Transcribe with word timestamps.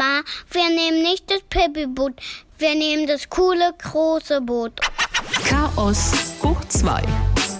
Mama, 0.00 0.22
wir 0.50 0.68
nehmen 0.70 1.02
nicht 1.02 1.30
das 1.30 1.42
Pippi-Boot, 1.50 2.14
wir 2.58 2.74
nehmen 2.74 3.06
das 3.06 3.28
coole 3.28 3.74
große 3.76 4.40
Boot. 4.40 4.72
Chaos 5.46 6.12
hoch 6.42 6.64
2, 6.68 7.02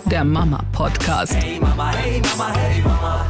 der 0.06 0.24
Mama-Podcast. 0.24 1.34
Hey 1.34 1.60
Mama, 1.60 1.92
hey 1.92 2.22
Mama, 2.22 2.56
hey 2.56 2.80
Mama. 2.80 3.26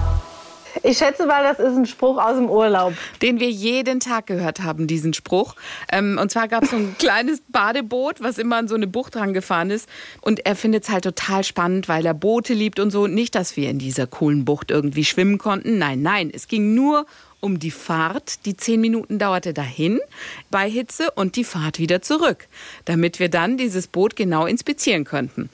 Ich 0.85 0.99
schätze 0.99 1.27
mal, 1.27 1.43
das 1.43 1.59
ist 1.59 1.77
ein 1.77 1.87
Spruch 1.87 2.19
aus 2.19 2.37
dem 2.37 2.49
Urlaub. 2.49 2.95
Den 3.21 3.41
wir 3.41 3.51
jeden 3.51 3.99
Tag 3.99 4.27
gehört 4.29 4.61
haben, 4.61 4.87
diesen 4.87 5.13
Spruch. 5.13 5.57
Ähm, 5.91 6.17
und 6.21 6.31
zwar 6.31 6.47
gab 6.47 6.63
es 6.63 6.71
so 6.71 6.77
ein 6.77 6.95
kleines 6.99 7.43
Badeboot, 7.49 8.23
was 8.23 8.39
immer 8.39 8.57
an 8.57 8.69
so 8.69 8.77
eine 8.77 8.87
Bucht 8.87 9.17
rangefahren 9.17 9.71
ist. 9.71 9.89
Und 10.21 10.47
er 10.47 10.55
findet 10.55 10.85
es 10.85 10.91
halt 10.91 11.05
total 11.05 11.43
spannend, 11.43 11.89
weil 11.89 12.07
er 12.07 12.15
Boote 12.15 12.55
liebt 12.55 12.79
und 12.79 12.93
so. 12.93 13.09
Nicht, 13.09 13.35
dass 13.35 13.57
wir 13.57 13.69
in 13.71 13.81
dieser 13.81 14.07
coolen 14.07 14.45
Bucht 14.45 14.71
irgendwie 14.71 15.05
schwimmen 15.05 15.39
konnten. 15.39 15.79
Nein, 15.79 16.01
nein. 16.01 16.31
Es 16.33 16.47
ging 16.47 16.75
nur 16.75 17.05
um 17.41 17.59
die 17.59 17.71
Fahrt. 17.71 18.45
Die 18.47 18.57
zehn 18.57 18.81
Minuten 18.81 19.19
dauerte 19.19 19.53
dahin 19.53 20.01
bei 20.51 20.69
Hitze 20.69 21.11
und 21.11 21.37
die 21.37 21.45
Fahrt 21.45 21.79
wieder 21.79 22.03
zurück, 22.03 22.47
damit 22.85 23.19
wir 23.19 23.29
dann 23.29 23.57
dieses 23.57 23.87
Boot 23.87 24.17
genau 24.17 24.47
inspizieren 24.47 25.05
könnten. 25.05 25.51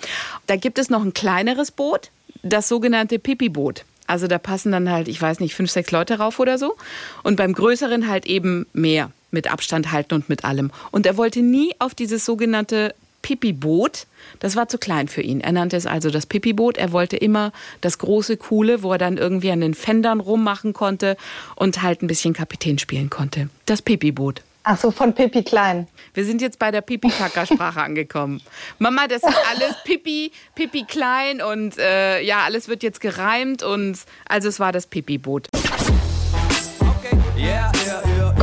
Da 0.46 0.56
gibt 0.56 0.78
es 0.78 0.90
noch 0.90 1.02
ein 1.02 1.14
kleineres 1.14 1.70
Boot, 1.70 2.10
das 2.42 2.68
sogenannte 2.68 3.18
Pipi-Boot. 3.18 3.84
Also 4.06 4.28
da 4.28 4.38
passen 4.38 4.72
dann 4.72 4.90
halt, 4.90 5.08
ich 5.08 5.20
weiß 5.20 5.40
nicht, 5.40 5.54
fünf, 5.54 5.70
sechs 5.70 5.90
Leute 5.90 6.18
rauf 6.18 6.38
oder 6.38 6.58
so. 6.58 6.76
Und 7.22 7.36
beim 7.36 7.52
größeren 7.52 8.08
halt 8.08 8.26
eben 8.26 8.66
mehr 8.72 9.10
mit 9.30 9.50
Abstand 9.50 9.90
halten 9.90 10.14
und 10.14 10.28
mit 10.28 10.44
allem. 10.44 10.70
Und 10.92 11.06
er 11.06 11.16
wollte 11.16 11.40
nie 11.42 11.74
auf 11.78 11.94
dieses 11.94 12.24
sogenannte 12.24 12.94
Pipi-Boot. 13.26 14.06
Das 14.38 14.54
war 14.54 14.68
zu 14.68 14.78
klein 14.78 15.08
für 15.08 15.20
ihn. 15.20 15.40
Er 15.40 15.50
nannte 15.50 15.76
es 15.76 15.84
also 15.84 16.10
das 16.10 16.26
Pipi-Boot. 16.26 16.78
Er 16.78 16.92
wollte 16.92 17.16
immer 17.16 17.50
das 17.80 17.98
große, 17.98 18.36
coole, 18.36 18.84
wo 18.84 18.92
er 18.92 18.98
dann 18.98 19.16
irgendwie 19.16 19.50
an 19.50 19.60
den 19.60 19.74
Fendern 19.74 20.20
rummachen 20.20 20.72
konnte 20.72 21.16
und 21.56 21.82
halt 21.82 22.02
ein 22.02 22.06
bisschen 22.06 22.34
Kapitän 22.34 22.78
spielen 22.78 23.10
konnte. 23.10 23.48
Das 23.64 23.82
Pipi-Boot. 23.82 24.42
Ach 24.62 24.78
so, 24.78 24.92
von 24.92 25.12
Pippi 25.12 25.42
Klein. 25.42 25.88
Wir 26.14 26.24
sind 26.24 26.40
jetzt 26.40 26.60
bei 26.60 26.70
der 26.70 26.82
Pipi-Kaka-Sprache 26.82 27.82
angekommen. 27.84 28.40
Mama, 28.78 29.08
das 29.08 29.24
ist 29.24 29.38
alles 29.50 29.74
Pipi, 29.82 30.30
Pipi 30.54 30.84
Klein 30.84 31.42
und 31.42 31.78
äh, 31.78 32.20
ja, 32.22 32.44
alles 32.44 32.68
wird 32.68 32.84
jetzt 32.84 33.00
gereimt 33.00 33.64
und 33.64 33.98
also 34.28 34.48
es 34.48 34.60
war 34.60 34.70
das 34.70 34.86
Pipi-Boot. 34.86 35.48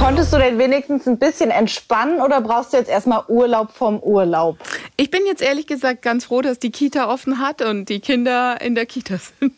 Konntest 0.03 0.33
du 0.33 0.37
denn 0.37 0.59
wenigstens 0.59 1.07
ein 1.07 1.17
bisschen 1.17 1.49
entspannen 1.49 2.19
oder 2.19 2.41
brauchst 2.41 2.73
du 2.73 2.77
jetzt 2.77 2.89
erstmal 2.89 3.23
Urlaub 3.29 3.71
vom 3.71 3.99
Urlaub? 4.01 4.57
Ich 5.03 5.11
bin 5.11 5.25
jetzt 5.25 5.41
ehrlich 5.41 5.67
gesagt 5.67 6.01
ganz 6.01 6.23
froh, 6.23 6.41
dass 6.41 6.59
die 6.59 6.71
Kita 6.71 7.11
offen 7.11 7.39
hat 7.39 7.61
und 7.61 7.89
die 7.89 7.99
Kinder 7.99 8.61
in 8.61 8.73
der 8.73 8.85
Kita 8.85 9.17
sind. 9.17 9.53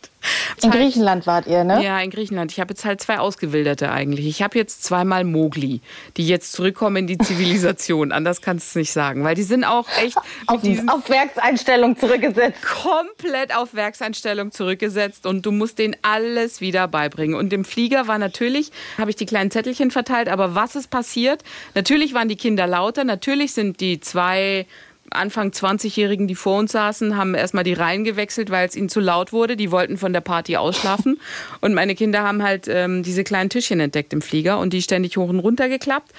In 0.64 0.72
Griechenland 0.72 1.28
wart 1.28 1.46
ihr, 1.46 1.64
ne? 1.64 1.84
Ja, 1.84 2.00
in 2.00 2.10
Griechenland. 2.10 2.52
Ich 2.52 2.60
habe 2.60 2.72
jetzt 2.72 2.84
halt 2.84 3.00
zwei 3.00 3.20
Ausgewilderte 3.20 3.92
eigentlich. 3.92 4.26
Ich 4.26 4.42
habe 4.42 4.58
jetzt 4.58 4.84
zweimal 4.84 5.24
Mogli, 5.24 5.82
die 6.18 6.28
jetzt 6.28 6.54
zurückkommen 6.54 6.96
in 6.96 7.06
die 7.06 7.20
Zivilisation. 7.20 8.12
Anders 8.12 8.42
kannst 8.42 8.66
du 8.66 8.70
es 8.70 8.76
nicht 8.76 8.92
sagen, 8.92 9.24
weil 9.24 9.36
die 9.36 9.44
sind 9.44 9.66
auch 9.66 9.88
echt 10.02 10.18
Auf, 10.48 10.64
auf 10.88 11.10
Werkseinstellung 11.12 11.96
zurückgesetzt. 11.96 12.64
komplett 12.64 13.56
auf 13.56 13.76
Werkseinstellung 13.76 14.52
zurückgesetzt 14.52 15.28
und 15.28 15.46
du 15.46 15.52
musst 15.52 15.78
denen 15.78 15.96
alles 16.02 16.60
wieder 16.60 16.88
beibringen. 16.88 17.36
Und 17.36 17.54
im 17.54 17.66
Flieger 17.66 18.08
war 18.08 18.18
natürlich, 18.18 18.72
habe 18.98 19.12
ich 19.12 19.16
die 19.16 19.28
kleinen 19.28 19.52
Zettelchen 19.52 19.92
verteilt, 19.92 20.28
aber 20.28 20.56
was 20.56 20.76
ist 20.76 20.90
passiert? 20.90 21.44
Natürlich 21.76 22.16
waren 22.16 22.30
die 22.30 22.36
Kinder 22.36 22.66
lauter, 22.66 23.04
natürlich 23.04 23.54
sind 23.54 23.80
die 23.80 24.00
zwei 24.00 24.66
Anfang 25.12 25.50
20-Jährigen, 25.50 26.28
die 26.28 26.36
vor 26.36 26.60
uns 26.60 26.72
saßen, 26.72 27.16
haben 27.16 27.36
erstmal 27.36 27.64
die 27.64 27.74
Reihen 27.74 28.04
gewechselt, 28.04 28.50
weil 28.50 28.68
es 28.68 28.76
ihnen 28.76 28.90
zu 28.90 29.00
laut 29.00 29.34
wurde. 29.34 29.56
Die 29.56 29.72
wollten 29.72 29.98
von 29.98 30.14
der 30.14 30.22
Party 30.22 30.58
ausschlafen. 30.58 31.20
und 31.62 31.74
meine 31.74 31.96
Kinder 31.96 32.24
haben 32.24 32.44
halt 32.44 32.68
ähm, 32.68 33.04
diese 33.04 33.24
kleinen 33.24 33.50
Tischchen 33.50 33.80
entdeckt 33.80 34.14
im 34.14 34.22
Flieger 34.22 34.60
und 34.60 34.74
die 34.74 34.82
ständig 34.82 35.18
hoch 35.18 35.30
und 35.30 35.40
runter 35.40 35.70
geklappt. 35.70 36.12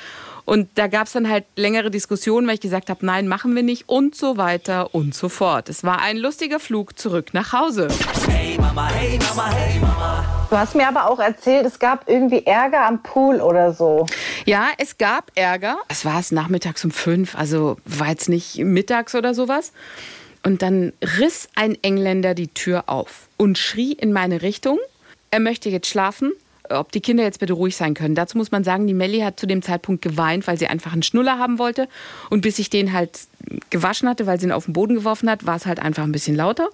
Und 0.44 0.68
da 0.76 0.86
gab 0.86 1.08
es 1.08 1.12
dann 1.12 1.28
halt 1.28 1.44
längere 1.56 1.90
Diskussionen, 1.90 2.46
weil 2.46 2.54
ich 2.54 2.60
gesagt 2.60 2.88
habe, 2.88 3.04
nein, 3.04 3.26
machen 3.26 3.54
wir 3.56 3.64
nicht 3.64 3.88
und 3.88 4.14
so 4.14 4.36
weiter 4.36 4.94
und 4.94 5.12
so 5.12 5.28
fort. 5.28 5.68
Es 5.68 5.82
war 5.82 6.00
ein 6.00 6.16
lustiger 6.16 6.60
Flug 6.60 6.96
zurück 6.98 7.30
nach 7.32 7.52
Hause. 7.52 7.88
Hey 8.28 8.56
Mama, 8.56 8.88
hey 8.88 9.19
Mama, 9.19 9.50
hey 9.50 9.80
Mama. 9.80 10.35
Du 10.48 10.56
hast 10.56 10.76
mir 10.76 10.86
aber 10.86 11.10
auch 11.10 11.18
erzählt, 11.18 11.66
es 11.66 11.80
gab 11.80 12.08
irgendwie 12.08 12.46
Ärger 12.46 12.86
am 12.86 13.02
Pool 13.02 13.40
oder 13.40 13.72
so. 13.72 14.06
Ja, 14.44 14.68
es 14.78 14.96
gab 14.96 15.32
Ärger. 15.34 15.78
Es 15.88 16.04
war 16.04 16.20
es 16.20 16.30
nachmittags 16.30 16.84
um 16.84 16.92
fünf, 16.92 17.36
also 17.36 17.78
war 17.84 18.10
jetzt 18.10 18.28
nicht 18.28 18.58
mittags 18.58 19.16
oder 19.16 19.34
sowas. 19.34 19.72
Und 20.44 20.62
dann 20.62 20.92
riss 21.18 21.48
ein 21.56 21.76
Engländer 21.82 22.34
die 22.34 22.46
Tür 22.46 22.84
auf 22.86 23.26
und 23.36 23.58
schrie 23.58 23.92
in 23.92 24.12
meine 24.12 24.42
Richtung, 24.42 24.78
er 25.32 25.40
möchte 25.40 25.68
jetzt 25.68 25.88
schlafen, 25.88 26.32
ob 26.70 26.92
die 26.92 27.00
Kinder 27.00 27.24
jetzt 27.24 27.40
bitte 27.40 27.52
ruhig 27.52 27.76
sein 27.76 27.94
können. 27.94 28.14
Dazu 28.14 28.38
muss 28.38 28.52
man 28.52 28.62
sagen, 28.62 28.86
die 28.86 28.94
Melli 28.94 29.20
hat 29.20 29.40
zu 29.40 29.46
dem 29.46 29.62
Zeitpunkt 29.62 30.02
geweint, 30.02 30.46
weil 30.46 30.58
sie 30.58 30.68
einfach 30.68 30.92
einen 30.92 31.02
Schnuller 31.02 31.38
haben 31.38 31.58
wollte. 31.58 31.88
Und 32.30 32.42
bis 32.42 32.60
ich 32.60 32.70
den 32.70 32.92
halt 32.92 33.18
gewaschen 33.70 34.08
hatte, 34.08 34.26
weil 34.26 34.38
sie 34.38 34.46
ihn 34.46 34.52
auf 34.52 34.66
den 34.66 34.74
Boden 34.74 34.94
geworfen 34.94 35.28
hat, 35.28 35.46
war 35.46 35.56
es 35.56 35.66
halt 35.66 35.80
einfach 35.80 36.04
ein 36.04 36.12
bisschen 36.12 36.36
lauter. 36.36 36.68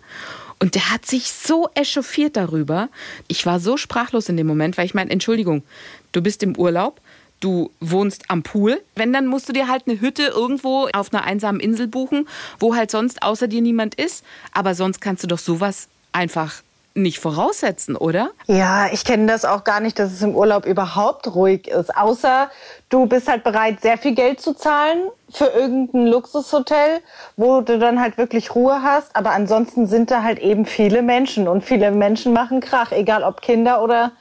Und 0.62 0.76
der 0.76 0.92
hat 0.92 1.06
sich 1.06 1.32
so 1.32 1.68
echauffiert 1.74 2.36
darüber. 2.36 2.88
Ich 3.26 3.44
war 3.46 3.58
so 3.58 3.76
sprachlos 3.76 4.28
in 4.28 4.36
dem 4.36 4.46
Moment, 4.46 4.78
weil 4.78 4.86
ich 4.86 4.94
meine, 4.94 5.10
Entschuldigung, 5.10 5.64
du 6.12 6.22
bist 6.22 6.40
im 6.44 6.56
Urlaub, 6.56 7.00
du 7.40 7.72
wohnst 7.80 8.30
am 8.30 8.44
Pool. 8.44 8.80
Wenn, 8.94 9.12
dann 9.12 9.26
musst 9.26 9.48
du 9.48 9.52
dir 9.52 9.66
halt 9.66 9.88
eine 9.88 10.00
Hütte 10.00 10.22
irgendwo 10.22 10.86
auf 10.92 11.12
einer 11.12 11.24
einsamen 11.24 11.60
Insel 11.60 11.88
buchen, 11.88 12.28
wo 12.60 12.76
halt 12.76 12.92
sonst 12.92 13.24
außer 13.24 13.48
dir 13.48 13.60
niemand 13.60 13.96
ist. 13.96 14.24
Aber 14.52 14.76
sonst 14.76 15.00
kannst 15.00 15.24
du 15.24 15.26
doch 15.26 15.40
sowas 15.40 15.88
einfach 16.12 16.62
nicht 16.94 17.20
voraussetzen, 17.20 17.96
oder? 17.96 18.30
Ja, 18.46 18.86
ich 18.92 19.04
kenne 19.04 19.26
das 19.26 19.44
auch 19.44 19.64
gar 19.64 19.80
nicht, 19.80 19.98
dass 19.98 20.12
es 20.12 20.22
im 20.22 20.34
Urlaub 20.34 20.66
überhaupt 20.66 21.34
ruhig 21.34 21.68
ist. 21.68 21.96
Außer 21.96 22.50
du 22.88 23.06
bist 23.06 23.28
halt 23.28 23.44
bereit, 23.44 23.80
sehr 23.80 23.98
viel 23.98 24.14
Geld 24.14 24.40
zu 24.40 24.54
zahlen 24.54 25.08
für 25.30 25.46
irgendein 25.46 26.06
Luxushotel, 26.06 27.00
wo 27.36 27.60
du 27.60 27.78
dann 27.78 28.00
halt 28.00 28.18
wirklich 28.18 28.54
Ruhe 28.54 28.82
hast. 28.82 29.14
Aber 29.16 29.30
ansonsten 29.30 29.86
sind 29.86 30.10
da 30.10 30.22
halt 30.22 30.38
eben 30.38 30.66
viele 30.66 31.02
Menschen 31.02 31.48
und 31.48 31.64
viele 31.64 31.90
Menschen 31.90 32.32
machen 32.32 32.60
Krach, 32.60 32.92
egal 32.92 33.22
ob 33.22 33.40
Kinder 33.40 33.82
oder 33.82 34.12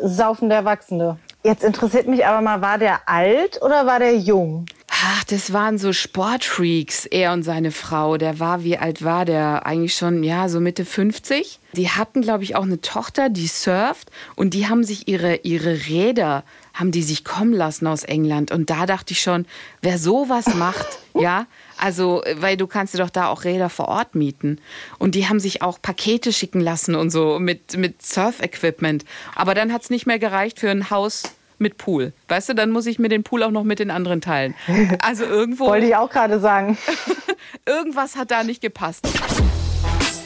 saufende 0.00 0.54
Erwachsene. 0.54 1.18
Jetzt 1.44 1.64
interessiert 1.64 2.08
mich 2.08 2.26
aber 2.26 2.40
mal, 2.40 2.60
war 2.60 2.78
der 2.78 3.00
alt 3.06 3.60
oder 3.62 3.86
war 3.86 3.98
der 3.98 4.16
jung? 4.16 4.66
Ach, 5.00 5.22
das 5.24 5.52
waren 5.52 5.78
so 5.78 5.92
Sportfreaks, 5.92 7.06
er 7.06 7.32
und 7.32 7.44
seine 7.44 7.70
Frau. 7.70 8.16
Der 8.16 8.40
war, 8.40 8.64
wie 8.64 8.78
alt 8.78 9.04
war 9.04 9.24
der? 9.24 9.64
Eigentlich 9.64 9.94
schon, 9.94 10.24
ja, 10.24 10.48
so 10.48 10.58
Mitte 10.58 10.84
50. 10.84 11.60
Die 11.74 11.88
hatten, 11.88 12.20
glaube 12.20 12.42
ich, 12.42 12.56
auch 12.56 12.64
eine 12.64 12.80
Tochter, 12.80 13.28
die 13.28 13.46
surft. 13.46 14.10
Und 14.34 14.54
die 14.54 14.66
haben 14.66 14.82
sich 14.82 15.06
ihre, 15.06 15.36
ihre 15.36 15.86
Räder, 15.86 16.42
haben 16.74 16.90
die 16.90 17.04
sich 17.04 17.24
kommen 17.24 17.52
lassen 17.52 17.86
aus 17.86 18.02
England. 18.02 18.50
Und 18.50 18.70
da 18.70 18.86
dachte 18.86 19.12
ich 19.12 19.20
schon, 19.20 19.46
wer 19.82 19.98
sowas 19.98 20.52
macht, 20.56 20.86
ja, 21.14 21.46
also, 21.76 22.24
weil 22.34 22.56
du 22.56 22.66
kannst 22.66 22.94
dir 22.94 22.98
doch 22.98 23.10
da 23.10 23.28
auch 23.28 23.44
Räder 23.44 23.70
vor 23.70 23.86
Ort 23.86 24.16
mieten. 24.16 24.60
Und 24.98 25.14
die 25.14 25.28
haben 25.28 25.38
sich 25.38 25.62
auch 25.62 25.80
Pakete 25.80 26.32
schicken 26.32 26.60
lassen 26.60 26.96
und 26.96 27.10
so 27.10 27.38
mit, 27.38 27.76
mit 27.76 28.02
Surf-Equipment. 28.02 29.04
Aber 29.36 29.54
dann 29.54 29.72
hat 29.72 29.82
es 29.82 29.90
nicht 29.90 30.06
mehr 30.06 30.18
gereicht 30.18 30.58
für 30.58 30.70
ein 30.70 30.90
Haus 30.90 31.22
mit 31.58 31.78
Pool. 31.78 32.12
Weißt 32.28 32.48
du, 32.48 32.54
dann 32.54 32.70
muss 32.70 32.86
ich 32.86 32.98
mir 32.98 33.08
den 33.08 33.22
Pool 33.22 33.42
auch 33.42 33.50
noch 33.50 33.64
mit 33.64 33.78
den 33.78 33.90
anderen 33.90 34.20
teilen. 34.20 34.54
Also 35.00 35.24
irgendwo, 35.24 35.66
Wollte 35.68 35.86
ich 35.86 35.96
auch 35.96 36.10
gerade 36.10 36.40
sagen. 36.40 36.78
irgendwas 37.66 38.16
hat 38.16 38.30
da 38.30 38.44
nicht 38.44 38.60
gepasst. 38.60 39.06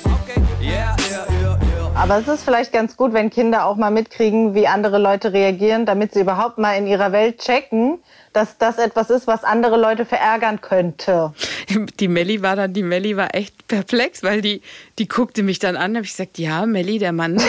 Okay, 0.04 0.41
yeah. 0.62 0.97
Aber 2.02 2.18
es 2.18 2.26
ist 2.26 2.42
vielleicht 2.42 2.72
ganz 2.72 2.96
gut, 2.96 3.12
wenn 3.12 3.30
Kinder 3.30 3.64
auch 3.64 3.76
mal 3.76 3.92
mitkriegen, 3.92 4.56
wie 4.56 4.66
andere 4.66 4.98
Leute 4.98 5.32
reagieren, 5.32 5.86
damit 5.86 6.12
sie 6.12 6.22
überhaupt 6.22 6.58
mal 6.58 6.76
in 6.76 6.88
ihrer 6.88 7.12
Welt 7.12 7.38
checken, 7.38 8.00
dass 8.32 8.56
das 8.58 8.78
etwas 8.78 9.10
ist, 9.10 9.26
was 9.26 9.44
andere 9.44 9.76
Leute 9.76 10.04
verärgern 10.04 10.60
könnte. 10.60 11.32
Die 12.00 12.08
Melli 12.08 12.42
war 12.42 12.56
dann, 12.56 12.72
die 12.72 12.82
Melli 12.82 13.16
war 13.16 13.34
echt 13.34 13.68
perplex, 13.68 14.22
weil 14.22 14.41
die, 14.41 14.62
die 14.98 15.06
guckte 15.06 15.42
mich 15.42 15.58
dann 15.58 15.76
an. 15.76 15.94
Habe 15.96 16.04
ich 16.04 16.12
gesagt, 16.12 16.38
ja, 16.38 16.66
Melli, 16.66 16.98
der 16.98 17.12
Mann, 17.12 17.41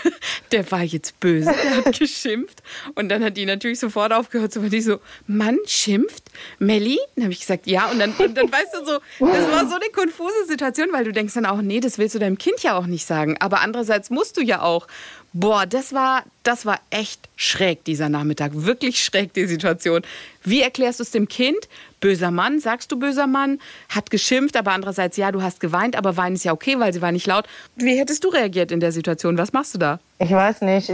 der 0.52 0.70
war 0.70 0.82
jetzt 0.82 1.18
böse, 1.20 1.52
der 1.52 1.84
hat 1.84 1.98
geschimpft. 1.98 2.62
Und 2.94 3.08
dann 3.08 3.22
hat 3.24 3.36
die 3.36 3.46
natürlich 3.46 3.80
sofort 3.80 4.12
aufgehört, 4.12 4.52
so, 4.52 4.62
weil 4.62 4.70
die 4.70 4.80
so, 4.80 4.98
Mann 5.26 5.58
schimpft? 5.66 6.24
Melli? 6.58 6.98
Dann 7.16 7.24
habe 7.24 7.32
ich 7.32 7.40
gesagt, 7.40 7.66
ja. 7.66 7.90
Und 7.90 7.98
dann, 7.98 8.12
und 8.12 8.36
dann 8.36 8.50
weißt 8.50 8.74
du 8.74 8.84
so, 8.84 8.98
das 9.26 9.50
war 9.50 9.68
so 9.68 9.74
eine 9.74 9.90
konfuse 9.92 10.46
Situation, 10.46 10.88
weil 10.92 11.04
du 11.04 11.12
denkst 11.12 11.34
dann 11.34 11.46
auch, 11.46 11.60
nee, 11.60 11.80
das 11.80 11.98
willst 11.98 12.14
du 12.14 12.20
deinem 12.20 12.38
Kind 12.38 12.62
ja 12.62 12.78
auch 12.78 12.86
nicht 12.86 13.06
sagen. 13.06 13.36
Aber 13.40 13.60
andererseits 13.60 13.97
musst 14.10 14.36
du 14.36 14.40
ja 14.40 14.62
auch. 14.62 14.86
Boah, 15.32 15.66
das 15.66 15.92
war, 15.92 16.22
das 16.42 16.64
war 16.64 16.80
echt 16.90 17.28
schräg, 17.36 17.84
dieser 17.84 18.08
Nachmittag. 18.08 18.52
Wirklich 18.54 19.04
schräg, 19.04 19.34
die 19.34 19.46
Situation. 19.46 20.02
Wie 20.42 20.62
erklärst 20.62 21.00
du 21.00 21.02
es 21.02 21.10
dem 21.10 21.28
Kind? 21.28 21.68
Böser 22.00 22.30
Mann, 22.30 22.60
sagst 22.60 22.90
du 22.92 22.98
böser 22.98 23.26
Mann, 23.26 23.60
hat 23.88 24.10
geschimpft, 24.10 24.56
aber 24.56 24.72
andererseits, 24.72 25.16
ja, 25.16 25.30
du 25.32 25.42
hast 25.42 25.60
geweint, 25.60 25.96
aber 25.96 26.16
weinen 26.16 26.36
ist 26.36 26.44
ja 26.44 26.52
okay, 26.52 26.78
weil 26.78 26.92
sie 26.92 27.02
war 27.02 27.12
nicht 27.12 27.26
laut. 27.26 27.44
Wie 27.76 27.98
hättest 27.98 28.24
du 28.24 28.28
reagiert 28.28 28.72
in 28.72 28.80
der 28.80 28.92
Situation? 28.92 29.36
Was 29.36 29.52
machst 29.52 29.74
du 29.74 29.78
da? 29.78 29.98
Ich 30.18 30.30
weiß 30.30 30.62
nicht. 30.62 30.92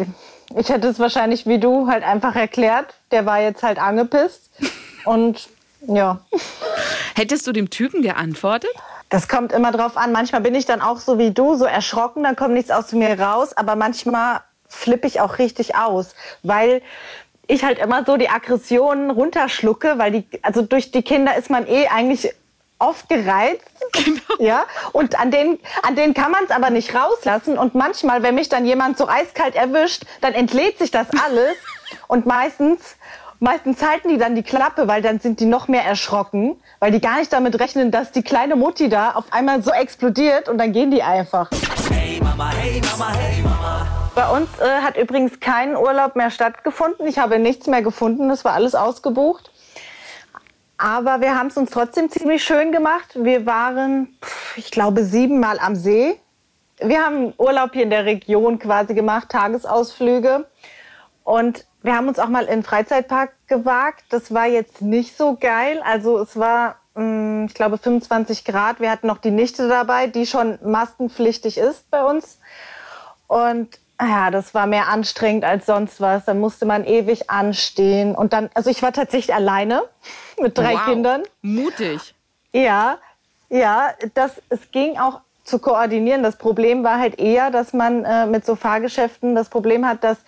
Ich 0.57 0.69
hätte 0.69 0.89
es 0.89 0.99
wahrscheinlich 0.99 1.47
wie 1.47 1.59
du 1.59 1.87
halt 1.87 2.03
einfach 2.03 2.35
erklärt. 2.35 2.95
Der 3.11 3.27
war 3.27 3.41
jetzt 3.41 3.63
halt 3.63 3.79
angepisst. 3.79 4.51
Und 5.05 5.49
ja, 5.87 6.21
Hättest 7.15 7.47
du 7.47 7.53
dem 7.53 7.71
Typen 7.71 8.03
geantwortet? 8.03 8.71
Das 9.11 9.29
kommt 9.29 9.53
immer 9.53 9.73
drauf 9.73 9.97
an. 9.97 10.13
Manchmal 10.13 10.41
bin 10.41 10.55
ich 10.55 10.67
dann 10.67 10.81
auch 10.81 10.99
so 10.99 11.19
wie 11.19 11.31
du, 11.31 11.55
so 11.55 11.65
erschrocken, 11.65 12.23
dann 12.23 12.37
kommt 12.37 12.55
nichts 12.55 12.71
aus 12.71 12.93
mir 12.93 13.19
raus. 13.19 13.57
Aber 13.57 13.77
manchmal 13.77 14.41
flippe 14.69 15.07
ich 15.07 15.21
auch 15.21 15.39
richtig 15.39 15.77
aus, 15.77 16.15
weil 16.43 16.83
ich 17.47 17.65
halt 17.65 17.79
immer 17.79 18.05
so 18.05 18.17
die 18.17 18.29
Aggressionen 18.29 19.11
runterschlucke, 19.11 19.99
weil 19.99 20.13
die, 20.13 20.27
also 20.43 20.63
durch 20.63 20.91
die 20.91 21.03
Kinder 21.03 21.37
ist 21.37 21.51
man 21.51 21.67
eh 21.67 21.89
eigentlich 21.89 22.35
oft 22.79 23.09
gereizt. 23.09 23.63
Genau. 23.93 24.21
Ja, 24.41 24.65
und 24.93 25.21
an 25.21 25.31
denen, 25.31 25.61
an 25.83 25.95
denen 25.95 26.15
kann 26.15 26.33
man 26.33 26.43
es 26.45 26.51
aber 26.51 26.71
nicht 26.71 26.97
rauslassen. 26.97 27.57
Und 27.59 27.77
manchmal, 27.77 28.25
wenn 28.25 28.35
mich 28.35 28.49
dann 28.49 28.67
jemand 28.67 28.99
so 28.99 29.07
eiskalt 29.07 29.55
erwischt, 29.55 30.03
dann 30.21 30.33
entlädt 30.33 30.79
sich 30.79 30.91
das 30.91 31.07
alles. 31.11 31.55
Und 32.09 32.27
meistens, 32.27 32.97
meistens 33.45 33.83
halten 33.87 34.09
die 34.09 34.17
dann 34.17 34.35
die 34.35 34.43
Klappe, 34.43 34.89
weil 34.89 35.03
dann 35.03 35.21
sind 35.21 35.39
die 35.39 35.45
noch 35.45 35.69
mehr 35.69 35.85
erschrocken, 35.85 36.57
weil 36.81 36.91
die 36.91 37.01
gar 37.01 37.19
nicht 37.19 37.33
damit 37.33 37.61
rechnen, 37.61 37.91
dass 37.91 38.11
die 38.11 38.23
kleine 38.23 38.57
Mutti 38.57 38.89
da 38.89 39.13
auf 39.13 39.27
einmal 39.31 39.63
so 39.63 39.71
explodiert 39.71 40.49
und 40.49 40.59
dann 40.59 40.73
gehen 40.73 40.91
die 40.91 41.03
einfach. 41.03 41.51
Hey 41.91 42.19
Mama, 42.23 42.51
hey 42.53 42.81
Mama, 42.91 43.13
hey 43.13 43.43
Mama. 43.43 43.87
Bei 44.15 44.31
uns 44.31 44.49
äh, 44.61 44.81
hat 44.81 44.97
übrigens 44.97 45.41
kein 45.41 45.77
Urlaub 45.77 46.17
mehr 46.17 46.31
stattgefunden. 46.31 47.07
Ich 47.07 47.19
habe 47.19 47.39
nichts 47.39 47.67
mehr 47.67 47.83
gefunden. 47.83 48.31
Es 48.31 48.45
war 48.45 48.53
alles 48.53 48.75
ausgebucht. 48.75 49.51
Aber 50.79 51.21
wir 51.21 51.37
haben 51.37 51.49
es 51.49 51.57
uns 51.57 51.71
trotzdem 51.71 52.09
ziemlich 52.11 52.43
schön 52.43 52.73
gemacht. 52.73 53.11
Wir 53.15 53.45
waren, 53.45 54.17
pf, 54.23 54.57
ich 54.57 54.71
glaube, 54.71 55.05
siebenmal 55.05 55.59
am 55.59 55.75
See. 55.75 56.19
Wir 56.79 57.05
haben 57.05 57.35
Urlaub 57.37 57.73
hier 57.75 57.83
in 57.83 57.91
der 57.91 58.05
Region 58.05 58.59
quasi 58.59 58.95
gemacht, 58.95 59.29
Tagesausflüge. 59.29 60.47
Und 61.25 61.67
wir 61.85 61.95
haben 61.95 62.09
uns 62.09 62.19
auch 62.19 62.29
mal 62.29 62.45
in 62.45 62.61
den 62.61 62.63
Freizeitpark 62.63 63.35
gewagt. 63.47 64.05
Das 64.09 64.33
war 64.33 64.47
jetzt 64.47 64.81
nicht 64.81 65.19
so 65.19 65.37
geil. 65.39 65.83
Also 65.85 66.19
es 66.19 66.35
war, 66.39 66.77
mh, 66.95 67.45
ich 67.45 67.55
glaube, 67.55 67.77
25 67.77 68.47
Grad. 68.47 68.81
Wir 68.81 68.91
hatten 68.91 69.07
noch 69.07 69.19
die 69.19 69.31
Nichte 69.31 69.69
dabei, 69.69 70.07
die 70.07 70.25
schon 70.27 70.59
maskenpflichtig 70.65 71.59
ist 71.59 71.91
bei 71.91 72.03
uns. 72.03 72.41
Und 73.27 73.79
ja, 74.01 74.31
das 74.31 74.55
war 74.55 74.67
mehr 74.67 74.89
anstrengend 74.89 75.45
als 75.45 75.67
sonst 75.67 76.01
was. 76.01 76.25
Dann 76.25 76.41
musste 76.41 76.65
man 76.65 76.87
ewig 76.87 77.29
anstehen. 77.29 78.15
Und 78.15 78.33
dann, 78.33 78.49
also 78.55 78.71
ich 78.71 78.81
war 78.81 78.95
tatsächlich 78.95 79.35
alleine 79.35 79.83
mit 80.41 80.57
drei 80.57 80.73
wow. 80.73 80.85
Kindern. 80.87 81.23
Mutig. 81.43 82.15
Ja, 82.53 82.97
ja, 83.51 83.91
das, 84.15 84.41
es 84.49 84.71
ging 84.71 84.97
auch 84.97 85.21
zu 85.45 85.59
koordinieren. 85.59 86.23
Das 86.23 86.37
Problem 86.37 86.83
war 86.83 86.99
halt 86.99 87.21
eher, 87.21 87.51
dass 87.51 87.75
man 87.75 88.05
äh, 88.05 88.27
mit 88.27 88.47
so 88.47 88.57
Fahrgeschäften 88.57 89.35
das 89.35 89.51
Problem 89.51 89.87
hat, 89.87 90.03
dass 90.03 90.19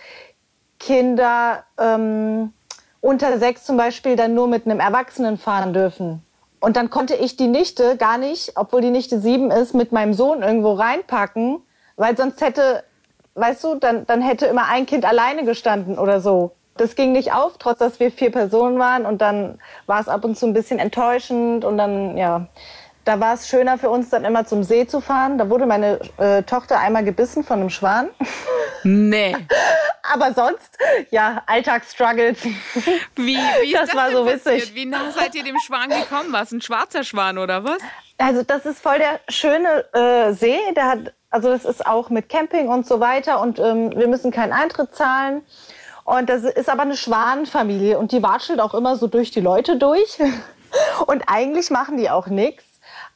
Kinder 0.79 1.65
ähm, 1.79 2.53
unter 3.01 3.39
sechs 3.39 3.65
zum 3.65 3.77
Beispiel 3.77 4.17
dann 4.17 4.35
nur 4.35 4.49
mit 4.49 4.67
einem 4.67 4.81
Erwachsenen 4.81 5.39
fahren 5.39 5.73
dürfen. 5.73 6.23
Und 6.61 6.77
dann 6.77 6.91
konnte 6.91 7.15
ich 7.15 7.37
die 7.37 7.47
Nichte 7.47 7.97
gar 7.97 8.19
nicht, 8.19 8.53
obwohl 8.57 8.81
die 8.81 8.91
Nichte 8.91 9.21
sieben 9.21 9.51
ist, 9.51 9.75
mit 9.75 9.93
meinem 9.93 10.15
Sohn 10.15 10.43
irgendwo 10.43 10.73
reinpacken, 10.73 11.63
weil 11.97 12.17
sonst 12.17 12.41
hätte, 12.41 12.83
weißt 13.35 13.63
du, 13.65 13.75
dann, 13.77 14.07
dann 14.07 14.23
hätte 14.23 14.47
immer 14.47 14.69
ein 14.69 14.87
Kind 14.87 15.05
alleine 15.05 15.45
gestanden 15.45 15.99
oder 15.99 16.21
so. 16.21 16.53
Das 16.77 16.95
ging 16.95 17.13
nicht 17.13 17.33
auf, 17.33 17.57
trotz 17.59 17.79
dass 17.79 18.01
wir 18.01 18.11
vier 18.11 18.31
Personen 18.31 18.79
waren 18.79 19.07
und 19.07 19.23
dann 19.23 19.59
war 19.87 20.01
es 20.01 20.09
ab 20.09 20.25
und 20.25 20.37
zu 20.37 20.47
ein 20.47 20.53
bisschen 20.53 20.79
enttäuschend 20.79 21.65
und 21.65 21.79
dann, 21.79 22.17
ja, 22.17 22.49
da 23.05 23.21
war 23.21 23.35
es 23.35 23.49
schöner 23.49 23.79
für 23.79 23.89
uns 23.89 24.11
dann 24.11 24.25
immer 24.25 24.47
zum 24.47 24.65
See 24.65 24.87
zu 24.87 25.01
fahren. 25.01 25.39
Da 25.39 25.49
wurde 25.49 25.65
meine 25.65 26.01
äh, 26.19 26.43
Tochter 26.43 26.81
einmal 26.81 27.05
gebissen 27.05 27.45
von 27.45 27.61
einem 27.61 27.71
Schwan. 27.71 28.09
Nee. 28.83 29.37
Aber 30.13 30.33
sonst, 30.33 30.79
ja, 31.11 31.43
Alltagsstruggles. 31.47 32.43
Wie, 32.45 32.57
wie 33.17 33.37
ist 33.73 33.75
Das 33.75 33.87
das, 33.89 33.97
war 33.97 34.11
so 34.11 34.25
passiert? 34.25 34.47
witzig. 34.47 34.75
Wie 34.75 34.87
nah 34.87 35.11
seid 35.11 35.35
ihr 35.35 35.45
dem 35.45 35.59
Schwan 35.59 35.89
gekommen? 35.91 36.33
War 36.33 36.43
es 36.43 36.53
ein 36.53 36.61
schwarzer 36.63 37.05
Schwan 37.05 37.39
oder 37.39 37.65
was? 37.65 37.79
Also 38.19 38.43
das 38.43 38.65
ist 38.67 38.81
voll 38.81 38.99
der 38.99 39.21
schöne 39.29 39.85
äh, 39.93 40.33
See. 40.33 40.59
Der 40.75 40.87
hat, 40.87 41.13
also 41.31 41.51
das 41.51 41.65
ist 41.65 41.87
auch 41.87 42.11
mit 42.11 42.29
Camping 42.29 42.69
und 42.69 42.87
so 42.87 43.01
weiter 43.01 43.41
und 43.41 43.59
ähm, 43.59 43.93
wir 43.97 44.09
müssen 44.09 44.31
keinen 44.31 44.53
Eintritt 44.53 44.95
zahlen. 44.95 45.43
Und 46.05 46.29
das 46.29 46.45
ist 46.45 46.69
aber 46.69 46.83
eine 46.83 46.97
Schwanenfamilie 46.97 47.99
und 47.99 48.13
die 48.13 48.23
watschelt 48.23 48.61
auch 48.61 48.75
immer 48.75 48.97
so 48.97 49.09
durch 49.09 49.33
die 49.33 49.41
Leute 49.41 49.77
durch. 49.77 50.19
Und 51.07 51.23
eigentlich 51.29 51.71
machen 51.71 51.97
die 51.97 52.11
auch 52.11 52.27
nichts. 52.27 52.65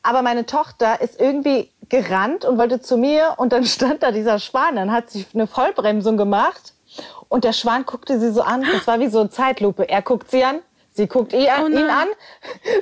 Aber 0.03 0.23
meine 0.23 0.47
Tochter 0.47 1.01
ist 1.01 1.21
irgendwie 1.21 1.71
gerannt 1.89 2.45
und 2.45 2.57
wollte 2.59 2.81
zu 2.81 2.97
mir 2.97 3.35
und 3.37 3.53
dann 3.53 3.65
stand 3.67 4.03
da 4.03 4.13
dieser 4.13 4.39
Schwan. 4.39 4.77
Dann 4.77 4.91
hat 4.93 5.11
sie 5.11 5.27
eine 5.35 5.47
Vollbremsung 5.47 6.17
gemacht 6.17 6.73
und 7.29 7.45
der 7.45 7.53
Schwan 7.53 7.85
guckte 7.87 8.19
sie 8.21 8.33
so 8.33 8.43
an. 8.43 8.63
Das 8.73 8.87
war 8.87 8.99
wie 9.01 9.09
so 9.09 9.21
eine 9.21 9.31
Zeitlupe. 9.31 9.89
Er 9.89 10.03
guckt 10.03 10.31
sie 10.31 10.45
an, 10.45 10.61
sie 10.93 11.07
guckt 11.07 11.33
ihn 11.33 11.49
an, 11.49 11.63
Oh 11.65 11.67
ihn 11.69 11.91
an 11.91 12.09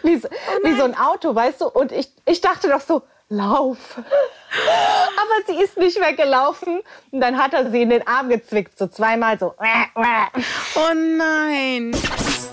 wie, 0.03 0.17
so- 0.17 0.29
wie 0.65 0.75
so 0.77 0.85
ein 0.85 0.97
Auto, 0.99 1.35
weißt 1.35 1.61
du? 1.61 1.69
Und 1.69 1.93
ich, 1.93 2.09
ich 2.27 2.41
dachte 2.41 2.69
doch 2.69 2.81
so, 2.81 3.03
lauf. 3.29 3.99
Aber 4.51 5.47
sie 5.47 5.63
ist 5.63 5.77
nicht 5.77 6.01
weggelaufen. 6.01 6.81
Und 7.11 7.21
dann 7.21 7.39
hat 7.39 7.53
er 7.55 7.71
sie 7.71 7.83
in 7.83 7.91
den 7.91 8.07
Arm 8.07 8.29
gezwickt, 8.29 8.79
so 8.79 8.87
zweimal 8.87 9.39
so. 9.39 9.55
Oh 10.75 10.95
nein. 10.95 11.93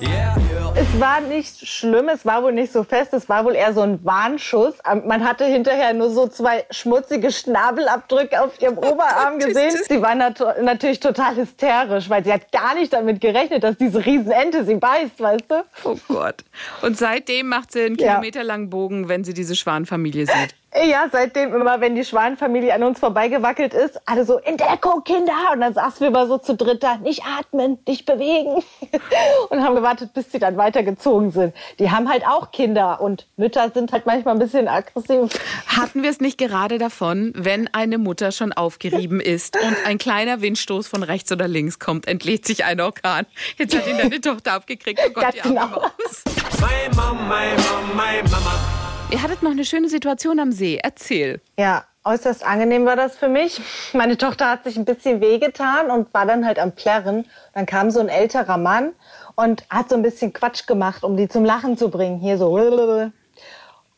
Yeah, 0.02 0.10
yeah. 0.12 0.74
Es 0.78 1.00
war 1.00 1.22
nicht 1.22 1.66
schlimm, 1.66 2.10
es 2.10 2.26
war 2.26 2.44
wohl 2.44 2.52
nicht 2.52 2.74
so 2.74 2.84
fest, 2.84 3.14
es 3.14 3.30
war 3.30 3.46
wohl 3.46 3.56
eher 3.56 3.74
so 3.74 3.80
ein 3.82 4.04
Warnschuss. 4.04 4.74
Man 5.06 5.24
hatte 5.26 5.46
hinterher 5.46 5.94
nur 5.94 6.10
so 6.10 6.28
zwei 6.28 6.66
schmutzige 6.70 7.32
Schnabelabdrücke 7.32 8.42
auf 8.42 8.62
ihrem 8.62 8.78
Oberarm 8.78 9.40
gesehen. 9.40 9.72
Sie 9.88 10.02
war 10.02 10.16
nat 10.16 10.44
natürlich 10.62 11.00
total 11.00 11.38
hysterisch, 11.38 12.10
weil 12.10 12.26
sie 12.26 12.34
hat 12.34 12.52
gar 12.52 12.76
nicht 12.76 12.92
damit 12.92 13.22
gerechnet, 13.22 13.64
dass 13.64 13.78
diese 13.78 14.06
Riesenente 14.06 14.66
sie 14.66 14.76
beißt, 14.76 15.18
weißt 15.18 15.46
du? 15.50 15.64
Oh 15.86 15.96
Gott. 16.10 16.44
Und 16.82 16.98
seitdem 16.98 17.48
macht 17.48 17.72
sie 17.72 17.84
einen 17.86 17.96
Ja. 17.96 18.10
kilometerlangen 18.10 18.70
Bogen, 18.70 19.08
wenn 19.08 19.24
sie 19.24 19.34
diese 19.34 19.56
Schwanfamilie 19.56 20.26
sieht. 20.26 20.56
Ja, 20.90 21.06
seitdem 21.10 21.56
immer, 21.56 21.80
wenn 21.86 21.94
die 21.94 22.04
Schwanenfamilie 22.04 22.74
an 22.74 22.82
uns 22.82 23.00
vorbeigewackelt 23.00 23.76
ist, 23.76 24.02
alle 24.08 24.26
so, 24.26 24.40
in 24.40 24.58
Deckung, 24.58 25.04
Kinder! 25.04 25.52
Und 25.54 25.62
dann 25.62 25.76
saßen 25.76 26.00
wir 26.00 26.08
immer 26.08 26.26
so 26.26 26.40
zu 26.40 26.56
dritt 26.56 26.82
da, 26.82 26.98
nicht 26.98 27.22
atmen, 27.24 27.78
nicht 27.88 28.08
bewegen. 28.08 28.64
Und 29.52 29.64
haben 29.64 29.76
gewartet, 29.76 30.12
bis 30.16 30.32
sie 30.32 30.40
dann 30.40 30.58
weitergezogen 30.58 31.30
sind. 31.30 31.54
Die 31.78 31.92
haben 31.92 32.10
halt 32.10 32.26
auch 32.26 32.50
Kinder 32.50 33.02
und 33.02 33.28
Mütter 33.38 33.70
sind 33.70 33.92
halt 33.92 34.08
manchmal 34.08 34.34
ein 34.34 34.40
bisschen 34.40 34.68
aggressiv. 34.68 35.30
Hatten 35.68 36.02
wir 36.02 36.10
es 36.10 36.20
nicht 36.20 36.40
gerade 36.40 36.80
davon, 36.80 37.34
wenn 37.36 37.72
eine 37.72 38.00
Mutter 38.00 38.32
schon 38.32 38.52
aufgerieben 38.52 39.20
ist 39.20 39.56
und 39.56 39.76
ein 39.86 40.00
kleiner 40.00 40.42
Windstoß 40.42 40.88
von 40.88 41.04
rechts 41.04 41.32
oder 41.32 41.48
links 41.48 41.78
kommt, 41.78 42.08
entlädt 42.08 42.46
sich 42.46 42.66
ein 42.66 42.82
Orkan. 42.82 43.28
Jetzt 43.58 43.76
hat 43.76 43.88
ihn 43.88 43.98
deine 43.98 44.20
Tochter 44.22 44.54
abgekriegt. 44.54 45.00
Oh 45.06 45.12
Gott, 45.14 45.24
Ganz 45.24 45.36
die 45.36 45.42
arme 45.42 45.54
genau. 45.54 45.82
Maus. 45.82 46.24
My 46.60 46.96
mom, 46.96 47.28
my 47.28 47.50
mom, 47.56 47.96
my 47.96 48.30
mama. 48.32 48.85
Ihr 49.12 49.22
hattet 49.22 49.44
noch 49.44 49.52
eine 49.52 49.66
schöne 49.66 49.88
Situation 49.88 50.40
am 50.40 50.52
See. 50.52 50.80
Erzähl. 50.82 51.40
Ja, 51.58 51.86
äußerst 52.04 52.44
angenehm 52.44 52.86
war 52.86 52.96
das 52.96 53.16
für 53.16 53.28
mich. 53.28 53.62
Meine 53.94 54.18
Tochter 54.18 54.50
hat 54.50 54.64
sich 54.64 54.78
ein 54.78 54.86
bisschen 54.86 55.22
wehgetan 55.22 55.92
und 55.92 56.12
war 56.14 56.26
dann 56.26 56.46
halt 56.46 56.58
am 56.58 56.72
Plärren. 56.72 57.26
Dann 57.54 57.68
kam 57.68 57.92
so 57.92 58.00
ein 58.00 58.10
älterer 58.10 58.58
Mann 58.58 58.94
und 59.36 59.64
hat 59.70 59.90
so 59.90 59.96
ein 59.96 60.02
bisschen 60.02 60.34
Quatsch 60.34 60.66
gemacht, 60.66 61.04
um 61.04 61.18
die 61.18 61.28
zum 61.28 61.46
Lachen 61.46 61.78
zu 61.78 61.90
bringen. 61.90 62.20
Hier 62.20 62.38
so. 62.40 62.58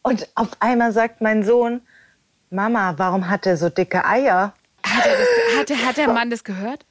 Und 0.02 0.28
auf 0.36 0.50
einmal 0.60 0.92
sagt 0.92 1.22
mein 1.22 1.44
Sohn, 1.44 1.82
Mama, 2.50 2.94
warum 2.98 3.30
hat 3.30 3.46
er 3.46 3.56
so 3.56 3.70
dicke 3.70 4.06
Eier? 4.06 4.54
Hat, 4.86 5.06
er 5.06 5.18
das, 5.18 5.78
hat, 5.78 5.88
hat 5.88 5.98
der 5.98 6.08
Mann 6.14 6.30
das 6.30 6.44
gehört? 6.44 6.86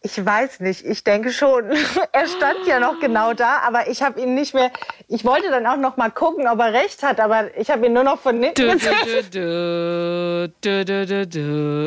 Ich 0.00 0.24
weiß 0.24 0.60
nicht, 0.60 0.86
ich 0.86 1.02
denke 1.02 1.32
schon. 1.32 1.64
Er 2.12 2.26
stand 2.28 2.66
ja 2.66 2.78
noch 2.78 3.00
genau 3.00 3.34
da, 3.34 3.58
aber 3.66 3.88
ich 3.88 4.00
habe 4.02 4.20
ihn 4.20 4.34
nicht 4.34 4.54
mehr. 4.54 4.70
Ich 5.08 5.24
wollte 5.24 5.50
dann 5.50 5.66
auch 5.66 5.76
noch 5.76 5.96
mal 5.96 6.10
gucken, 6.10 6.46
ob 6.46 6.60
er 6.60 6.72
recht 6.72 7.02
hat, 7.02 7.18
aber 7.18 7.56
ich 7.56 7.68
habe 7.70 7.86
ihn 7.86 7.92
nur 7.94 8.04
noch 8.04 8.20
von 8.20 8.40
hinten 8.42 8.78
gesehen. 8.78 8.94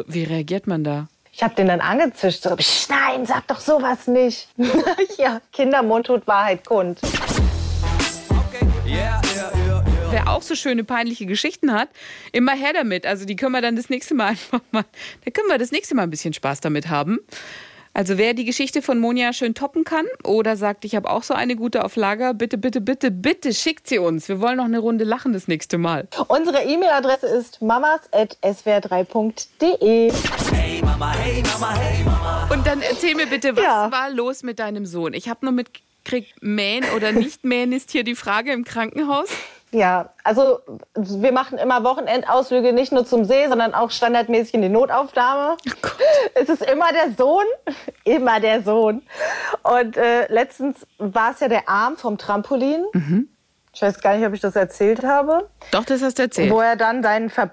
Wie 0.07 0.23
reagiert 0.23 0.67
man 0.67 0.83
da? 0.83 1.07
Ich 1.31 1.41
habe 1.41 1.55
den 1.55 1.67
dann 1.67 1.79
angezischt, 1.79 2.43
so, 2.43 2.55
"Psst, 2.57 2.89
nein, 2.89 3.25
sag 3.25 3.47
doch 3.47 3.61
sowas 3.61 4.07
nicht. 4.07 4.49
ja, 5.17 5.39
Kindermund 5.53 6.07
tut 6.07 6.27
Wahrheit 6.27 6.65
kund. 6.67 6.99
Okay, 8.29 8.67
yeah, 8.85 9.21
yeah, 9.35 9.51
yeah. 9.65 9.83
Wer 10.11 10.27
auch 10.29 10.41
so 10.41 10.55
schöne 10.55 10.83
peinliche 10.83 11.25
Geschichten 11.25 11.71
hat, 11.71 11.87
immer 12.33 12.51
her 12.53 12.73
damit. 12.73 13.05
Also 13.05 13.23
die 13.23 13.37
können 13.37 13.53
wir 13.53 13.61
dann 13.61 13.77
das 13.77 13.89
nächste 13.89 14.13
Mal 14.13 14.27
einfach 14.31 14.59
mal, 14.71 14.83
da 15.23 15.31
können 15.31 15.47
wir 15.47 15.57
das 15.57 15.71
nächste 15.71 15.95
Mal 15.95 16.03
ein 16.03 16.09
bisschen 16.09 16.33
Spaß 16.33 16.59
damit 16.59 16.89
haben. 16.89 17.19
Also 17.93 18.17
wer 18.17 18.33
die 18.33 18.45
Geschichte 18.45 18.81
von 18.81 18.99
Monja 18.99 19.33
schön 19.33 19.53
toppen 19.53 19.83
kann 19.83 20.05
oder 20.23 20.55
sagt, 20.55 20.85
ich 20.85 20.95
habe 20.95 21.09
auch 21.09 21.23
so 21.23 21.33
eine 21.33 21.57
gute 21.57 21.83
auf 21.83 21.97
Lager, 21.97 22.33
bitte, 22.33 22.57
bitte, 22.57 22.79
bitte, 22.79 23.11
bitte 23.11 23.53
schickt 23.53 23.85
sie 23.87 23.99
uns. 23.99 24.29
Wir 24.29 24.39
wollen 24.39 24.55
noch 24.57 24.63
eine 24.65 24.79
Runde 24.79 25.03
lachen 25.03 25.33
das 25.33 25.49
nächste 25.49 25.77
Mal. 25.77 26.07
Unsere 26.29 26.63
E-Mail-Adresse 26.63 27.27
ist 27.27 27.61
mamas.swr3.de. 27.61 30.11
Hey 30.53 30.81
Mama, 30.81 31.11
hey 31.13 31.43
Mama, 31.43 31.73
hey 31.75 32.03
Mama. 32.05 32.47
Und 32.53 32.65
dann 32.65 32.81
erzähl 32.81 33.15
mir 33.15 33.27
bitte, 33.27 33.55
was 33.57 33.63
Ja. 33.63 33.91
war 33.91 34.09
los 34.09 34.41
mit 34.43 34.59
deinem 34.59 34.85
Sohn? 34.85 35.13
Ich 35.13 35.27
habe 35.27 35.45
nur 35.45 35.51
mitgekriegt, 35.53 36.41
mähen 36.41 36.85
oder 36.95 37.11
nicht 37.11 37.43
mähen 37.43 37.73
ist 37.73 37.91
hier 37.91 38.05
die 38.05 38.15
Frage 38.15 38.53
im 38.53 38.63
Krankenhaus. 38.63 39.27
Ja, 39.73 40.09
also 40.25 40.59
wir 40.95 41.31
machen 41.31 41.57
immer 41.57 41.83
Wochenendausflüge 41.85 42.73
nicht 42.73 42.91
nur 42.91 43.05
zum 43.05 43.23
See, 43.23 43.47
sondern 43.47 43.73
auch 43.73 43.89
standardmäßig 43.89 44.55
in 44.55 44.61
die 44.63 44.69
Notaufnahme. 44.69 45.55
Es 46.33 46.49
ist 46.49 46.61
immer 46.61 46.91
der 46.91 47.13
Sohn, 47.17 47.45
immer 48.03 48.41
der 48.41 48.63
Sohn. 48.63 49.01
Und 49.63 49.95
äh, 49.95 50.31
letztens 50.31 50.85
war 50.97 51.31
es 51.31 51.39
ja 51.39 51.47
der 51.47 51.69
Arm 51.69 51.95
vom 51.95 52.17
Trampolin. 52.17 52.83
Ich 53.73 53.81
weiß 53.81 54.01
gar 54.01 54.17
nicht, 54.17 54.27
ob 54.27 54.33
ich 54.33 54.41
das 54.41 54.57
erzählt 54.57 55.05
habe. 55.05 55.49
Doch, 55.71 55.85
das 55.85 56.01
hast 56.01 56.19
du 56.19 56.23
erzählt. 56.23 56.51
Wo 56.51 56.59
er 56.59 56.75
dann 56.75 57.01
seinen 57.01 57.29
Ver 57.29 57.51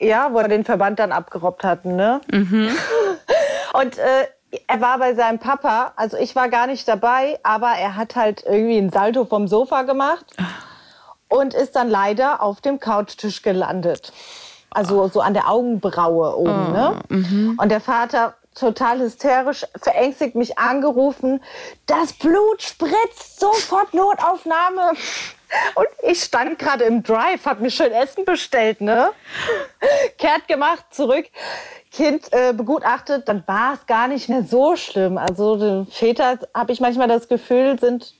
ja, 0.00 0.32
wo 0.32 0.38
er 0.38 0.48
den 0.48 0.64
Verband 0.64 0.98
dann 0.98 1.12
abgerobbt 1.12 1.62
hat, 1.62 1.84
ne? 1.84 2.20
Und 3.72 3.98
äh, 3.98 4.26
er 4.66 4.80
war 4.80 4.98
bei 4.98 5.14
seinem 5.14 5.38
Papa. 5.38 5.92
Also 5.94 6.16
ich 6.16 6.34
war 6.34 6.48
gar 6.48 6.66
nicht 6.66 6.88
dabei, 6.88 7.38
aber 7.44 7.68
er 7.68 7.94
hat 7.94 8.16
halt 8.16 8.42
irgendwie 8.44 8.78
einen 8.78 8.90
Salto 8.90 9.26
vom 9.26 9.46
Sofa 9.46 9.82
gemacht 9.82 10.24
und 11.32 11.54
ist 11.54 11.76
dann 11.76 11.88
leider 11.88 12.42
auf 12.42 12.60
dem 12.60 12.78
Couchtisch 12.78 13.42
gelandet. 13.42 14.12
Also 14.70 15.08
so 15.08 15.20
an 15.20 15.34
der 15.34 15.48
Augenbraue 15.50 16.36
oben. 16.36 16.72
Ne? 16.72 17.02
Und 17.58 17.68
der 17.70 17.80
Vater 17.80 18.34
total 18.54 19.00
hysterisch, 19.00 19.66
verängstigt 19.80 20.34
mich 20.34 20.58
angerufen. 20.58 21.42
Das 21.86 22.12
Blut 22.12 22.62
spritzt, 22.62 23.40
sofort 23.40 23.94
Notaufnahme. 23.94 24.92
Und 25.74 25.86
ich 26.02 26.22
stand 26.22 26.58
gerade 26.58 26.84
im 26.84 27.02
Drive, 27.02 27.44
hab 27.44 27.60
mir 27.60 27.70
schön 27.70 27.92
Essen 27.92 28.24
bestellt, 28.24 28.80
ne? 28.80 29.10
Kehrt 30.18 30.48
gemacht, 30.48 30.84
zurück. 30.90 31.26
Kind 31.90 32.32
äh, 32.32 32.54
begutachtet, 32.54 33.28
dann 33.28 33.42
war 33.46 33.74
es 33.74 33.86
gar 33.86 34.08
nicht 34.08 34.30
mehr 34.30 34.44
so 34.44 34.76
schlimm. 34.76 35.18
Also 35.18 35.86
Väter, 35.90 36.38
habe 36.54 36.72
ich 36.72 36.80
manchmal 36.80 37.08
das 37.08 37.28
Gefühl, 37.28 37.78
sind 37.78 38.14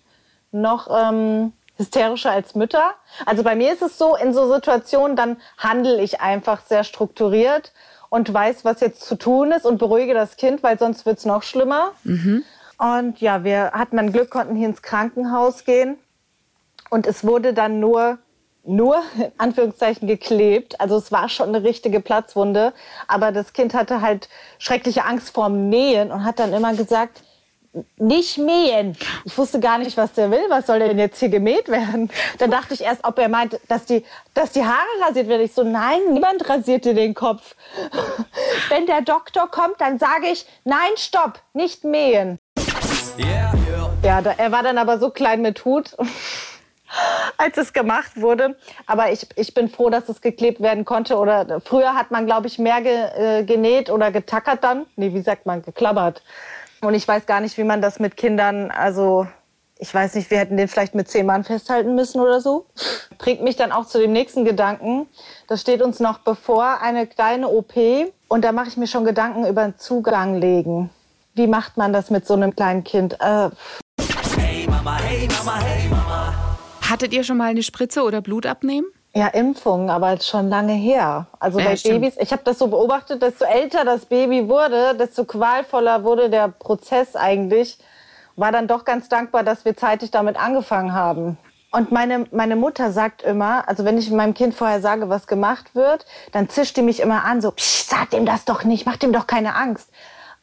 noch 0.50 0.88
ähm, 0.90 1.54
hysterischer 1.82 2.30
als 2.30 2.54
Mütter. 2.54 2.94
Also 3.26 3.42
bei 3.42 3.54
mir 3.54 3.72
ist 3.72 3.82
es 3.82 3.98
so, 3.98 4.16
in 4.16 4.32
so 4.32 4.52
Situationen, 4.52 5.16
dann 5.16 5.36
handle 5.58 6.00
ich 6.00 6.20
einfach 6.20 6.62
sehr 6.64 6.84
strukturiert 6.84 7.72
und 8.08 8.32
weiß, 8.32 8.64
was 8.64 8.80
jetzt 8.80 9.04
zu 9.04 9.16
tun 9.16 9.52
ist 9.52 9.66
und 9.66 9.78
beruhige 9.78 10.14
das 10.14 10.36
Kind, 10.36 10.62
weil 10.62 10.78
sonst 10.78 11.06
wird 11.06 11.18
es 11.18 11.24
noch 11.24 11.42
schlimmer. 11.42 11.92
Und 12.78 13.20
ja, 13.20 13.44
wir 13.44 13.72
hatten 13.72 13.96
dann 13.96 14.12
Glück, 14.12 14.30
konnten 14.30 14.56
hier 14.56 14.68
ins 14.68 14.82
Krankenhaus 14.82 15.64
gehen. 15.64 15.98
Und 16.90 17.06
es 17.06 17.24
wurde 17.24 17.54
dann 17.54 17.80
nur, 17.80 18.18
nur 18.64 18.96
in 19.16 19.32
Anführungszeichen 19.38 20.06
geklebt. 20.08 20.80
Also 20.80 20.96
es 20.96 21.10
war 21.10 21.28
schon 21.28 21.48
eine 21.48 21.64
richtige 21.64 22.00
Platzwunde. 22.00 22.72
Aber 23.08 23.32
das 23.32 23.52
Kind 23.52 23.72
hatte 23.72 24.00
halt 24.00 24.28
schreckliche 24.58 25.04
Angst 25.04 25.32
vorm 25.32 25.68
Nähen 25.68 26.10
und 26.10 26.24
hat 26.24 26.38
dann 26.38 26.52
immer 26.52 26.74
gesagt, 26.74 27.22
nicht 27.96 28.38
mähen. 28.38 28.96
Ich 29.24 29.36
wusste 29.38 29.58
gar 29.60 29.78
nicht, 29.78 29.96
was 29.96 30.12
der 30.12 30.30
will. 30.30 30.44
Was 30.48 30.66
soll 30.66 30.78
denn 30.78 30.98
jetzt 30.98 31.18
hier 31.18 31.30
gemäht 31.30 31.68
werden? 31.68 32.10
Dann 32.38 32.50
dachte 32.50 32.74
ich 32.74 32.82
erst, 32.82 33.04
ob 33.04 33.18
er 33.18 33.28
meint, 33.28 33.58
dass 33.68 33.86
die, 33.86 34.04
dass 34.34 34.52
die 34.52 34.64
Haare 34.64 35.08
rasiert 35.08 35.28
werden. 35.28 35.42
Ich 35.42 35.54
so, 35.54 35.62
nein, 35.62 36.00
niemand 36.10 36.48
rasiert 36.48 36.84
dir 36.84 36.94
den 36.94 37.14
Kopf. 37.14 37.54
Wenn 38.68 38.86
der 38.86 39.00
Doktor 39.02 39.50
kommt, 39.50 39.80
dann 39.80 39.98
sage 39.98 40.26
ich, 40.32 40.46
nein, 40.64 40.90
stopp, 40.96 41.40
nicht 41.54 41.84
mähen. 41.84 42.38
Yeah, 43.18 43.52
yeah. 43.68 43.72
Ja, 44.02 44.20
er 44.20 44.50
war 44.50 44.64
dann 44.64 44.78
aber 44.78 44.98
so 44.98 45.10
klein 45.10 45.42
mit 45.42 45.64
Hut, 45.64 45.96
als 47.36 47.56
es 47.56 47.72
gemacht 47.72 48.20
wurde. 48.20 48.56
Aber 48.86 49.12
ich, 49.12 49.28
ich 49.36 49.54
bin 49.54 49.68
froh, 49.68 49.90
dass 49.90 50.08
es 50.08 50.20
geklebt 50.20 50.60
werden 50.60 50.84
konnte. 50.84 51.16
Oder 51.16 51.60
früher 51.60 51.94
hat 51.94 52.10
man, 52.10 52.26
glaube 52.26 52.48
ich, 52.48 52.58
mehr 52.58 52.80
ge, 52.80 52.94
äh, 52.94 53.44
genäht 53.44 53.90
oder 53.90 54.10
getackert 54.10 54.64
dann. 54.64 54.86
Nee, 54.96 55.14
wie 55.14 55.20
sagt 55.20 55.46
man, 55.46 55.62
geklappert. 55.62 56.22
Und 56.82 56.94
ich 56.94 57.06
weiß 57.06 57.26
gar 57.26 57.40
nicht, 57.40 57.56
wie 57.58 57.64
man 57.64 57.80
das 57.80 58.00
mit 58.00 58.16
Kindern, 58.16 58.72
also 58.72 59.28
ich 59.78 59.94
weiß 59.94 60.16
nicht, 60.16 60.30
wir 60.32 60.38
hätten 60.38 60.56
den 60.56 60.66
vielleicht 60.66 60.96
mit 60.96 61.08
zehn 61.08 61.26
Mann 61.26 61.44
festhalten 61.44 61.94
müssen 61.94 62.20
oder 62.20 62.40
so. 62.40 62.66
Bringt 63.18 63.40
mich 63.42 63.54
dann 63.54 63.70
auch 63.70 63.86
zu 63.86 63.98
dem 63.98 64.12
nächsten 64.12 64.44
Gedanken. 64.44 65.06
Das 65.46 65.60
steht 65.60 65.80
uns 65.80 66.00
noch 66.00 66.18
bevor, 66.18 66.80
eine 66.82 67.06
kleine 67.06 67.48
OP. 67.48 67.74
Und 68.26 68.44
da 68.44 68.50
mache 68.50 68.68
ich 68.68 68.76
mir 68.76 68.88
schon 68.88 69.04
Gedanken 69.04 69.46
über 69.46 69.62
den 69.62 69.78
Zugang 69.78 70.40
legen. 70.40 70.90
Wie 71.34 71.46
macht 71.46 71.76
man 71.76 71.92
das 71.92 72.10
mit 72.10 72.26
so 72.26 72.34
einem 72.34 72.54
kleinen 72.54 72.82
Kind? 72.82 73.14
Äh, 73.20 73.50
Hey 74.36 74.66
Mama, 74.68 74.98
hey 74.98 75.28
Mama, 75.28 75.60
hey 75.60 75.88
Mama. 75.88 76.34
Hattet 76.88 77.12
ihr 77.12 77.22
schon 77.22 77.36
mal 77.36 77.50
eine 77.50 77.62
Spritze 77.62 78.02
oder 78.02 78.20
Blut 78.20 78.44
abnehmen? 78.44 78.86
Ja, 79.14 79.26
Impfungen, 79.28 79.90
aber 79.90 80.18
schon 80.20 80.48
lange 80.48 80.72
her. 80.72 81.26
Also 81.38 81.58
Ja, 81.58 81.66
bei 81.66 81.76
stimmt. 81.76 82.00
Babys, 82.00 82.16
ich 82.18 82.32
habe 82.32 82.42
das 82.44 82.58
so 82.58 82.68
beobachtet, 82.68 83.20
desto 83.20 83.44
älter 83.44 83.84
das 83.84 84.06
Baby 84.06 84.48
wurde, 84.48 84.94
desto 84.94 85.24
qualvoller 85.24 86.02
wurde 86.02 86.30
der 86.30 86.48
Prozess 86.48 87.14
eigentlich. 87.14 87.78
War 88.36 88.52
dann 88.52 88.68
doch 88.68 88.86
ganz 88.86 89.10
dankbar, 89.10 89.42
dass 89.42 89.66
wir 89.66 89.76
zeitig 89.76 90.10
damit 90.10 90.36
angefangen 90.36 90.94
haben. 90.94 91.36
Und 91.72 91.92
meine, 91.92 92.26
meine 92.32 92.56
Mutter 92.56 92.90
sagt 92.90 93.22
immer, 93.22 93.68
also 93.68 93.84
wenn 93.84 93.98
ich 93.98 94.10
meinem 94.10 94.32
Kind 94.32 94.54
vorher 94.54 94.80
sage, 94.80 95.10
was 95.10 95.26
gemacht 95.26 95.74
wird, 95.74 96.06
dann 96.32 96.48
zischt 96.48 96.76
die 96.78 96.82
mich 96.82 97.00
immer 97.00 97.24
an, 97.24 97.42
so, 97.42 97.50
Psst, 97.50 97.90
sag 97.90 98.10
dem 98.10 98.24
das 98.24 98.46
doch 98.46 98.64
nicht, 98.64 98.86
mach 98.86 98.96
dem 98.96 99.12
doch 99.12 99.26
keine 99.26 99.54
Angst. 99.56 99.90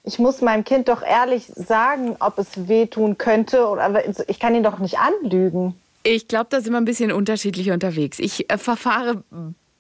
Ich 0.04 0.20
muss 0.20 0.42
meinem 0.42 0.64
Kind 0.64 0.90
doch 0.90 1.02
ehrlich 1.02 1.52
sagen, 1.56 2.16
ob 2.20 2.38
es 2.38 2.68
wehtun 2.68 3.18
könnte, 3.18 3.68
oder 3.68 3.84
aber 3.84 4.02
ich 4.28 4.40
kann 4.40 4.56
ihn 4.56 4.64
doch 4.64 4.80
nicht 4.80 4.98
anlügen. 5.00 5.80
Ich 6.04 6.28
glaube, 6.28 6.48
da 6.50 6.62
sind 6.62 6.72
wir 6.74 6.78
ein 6.78 6.86
bisschen 6.86 7.12
unterschiedlich 7.12 7.72
unterwegs. 7.72 8.20
Ich 8.20 8.50
äh, 8.50 8.58
verfahre 8.58 9.24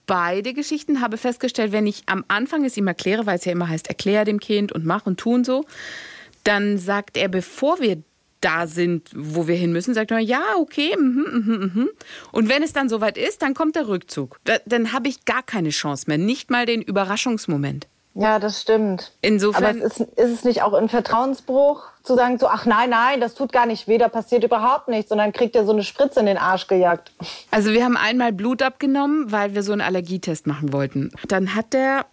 beide 0.06 0.54
Geschichten, 0.54 1.02
habe 1.02 1.18
festgestellt, 1.18 1.72
wenn 1.72 1.88
ich 1.88 2.04
am 2.08 2.26
Anfang 2.28 2.66
es 2.66 2.76
ihm 2.78 2.88
erkläre, 2.88 3.26
weil 3.26 3.38
es 3.38 3.46
ja 3.46 3.52
immer 3.52 3.70
heißt, 3.70 3.88
erklär 3.88 4.26
dem 4.26 4.40
Kind 4.40 4.72
und 4.72 4.86
mach 4.86 5.06
und 5.06 5.20
tun 5.20 5.44
so, 5.44 5.66
dann 6.44 6.78
sagt 6.78 7.16
er, 7.18 7.28
bevor 7.28 7.80
wir 7.80 8.02
da 8.42 8.68
sind, 8.68 9.12
wo 9.16 9.48
wir 9.48 9.56
hin 9.56 9.72
müssen, 9.72 9.94
sagt 9.94 10.12
er, 10.12 10.20
ja, 10.20 10.42
okay, 10.58 10.96
mhm, 10.98 11.26
mhm, 11.32 11.72
mhm. 11.76 11.90
Und 12.32 12.50
wenn 12.50 12.64
es 12.64 12.74
dann 12.74 12.90
soweit 12.90 13.18
ist, 13.18 13.42
dann 13.42 13.54
kommt 13.54 13.76
der 13.76 13.88
Rückzug. 13.88 14.40
Da, 14.46 14.56
dann 14.66 14.94
habe 14.94 15.10
ich 15.10 15.26
gar 15.26 15.44
keine 15.44 15.70
Chance 15.70 16.06
mehr, 16.08 16.18
nicht 16.18 16.50
mal 16.50 16.66
den 16.66 16.82
Überraschungsmoment. 16.82 17.88
Ja, 18.16 18.40
das 18.40 18.62
stimmt. 18.62 19.12
Insofern- 19.22 19.82
Aber 19.82 19.86
ist, 19.86 20.00
ist 20.00 20.32
es 20.32 20.44
nicht 20.44 20.64
auch 20.64 20.74
ein 20.74 20.90
Vertrauensbruch, 20.90 21.84
zu 22.10 22.16
sagen, 22.16 22.40
so, 22.40 22.48
ach 22.48 22.66
nein, 22.66 22.90
nein, 22.90 23.22
das 23.22 23.36
tut 23.36 23.52
gar 23.52 23.68
nicht 23.68 23.88
weh, 23.88 24.00
da 24.00 24.10
passiert 24.10 24.44
überhaupt 24.44 24.88
nichts. 24.88 25.12
Und 25.12 25.20
dann 25.20 25.32
kriegt 25.32 25.56
er 25.56 25.64
so 25.64 25.72
eine 25.72 25.84
Spritze 25.84 26.20
in 26.20 26.26
den 26.26 26.38
Arsch 26.38 26.66
gejagt. 26.66 27.12
Also 27.52 27.72
wir 27.72 27.86
haben 27.86 27.98
einmal 27.98 28.34
Blut 28.34 28.64
abgenommen, 28.64 29.32
weil 29.32 29.54
wir 29.54 29.62
so 29.62 29.72
einen 29.72 29.82
Allergietest 29.82 30.48
machen 30.48 30.74
wollten. 30.74 31.12
Dann 31.28 31.54
hat 31.54 31.74
der 31.74 32.08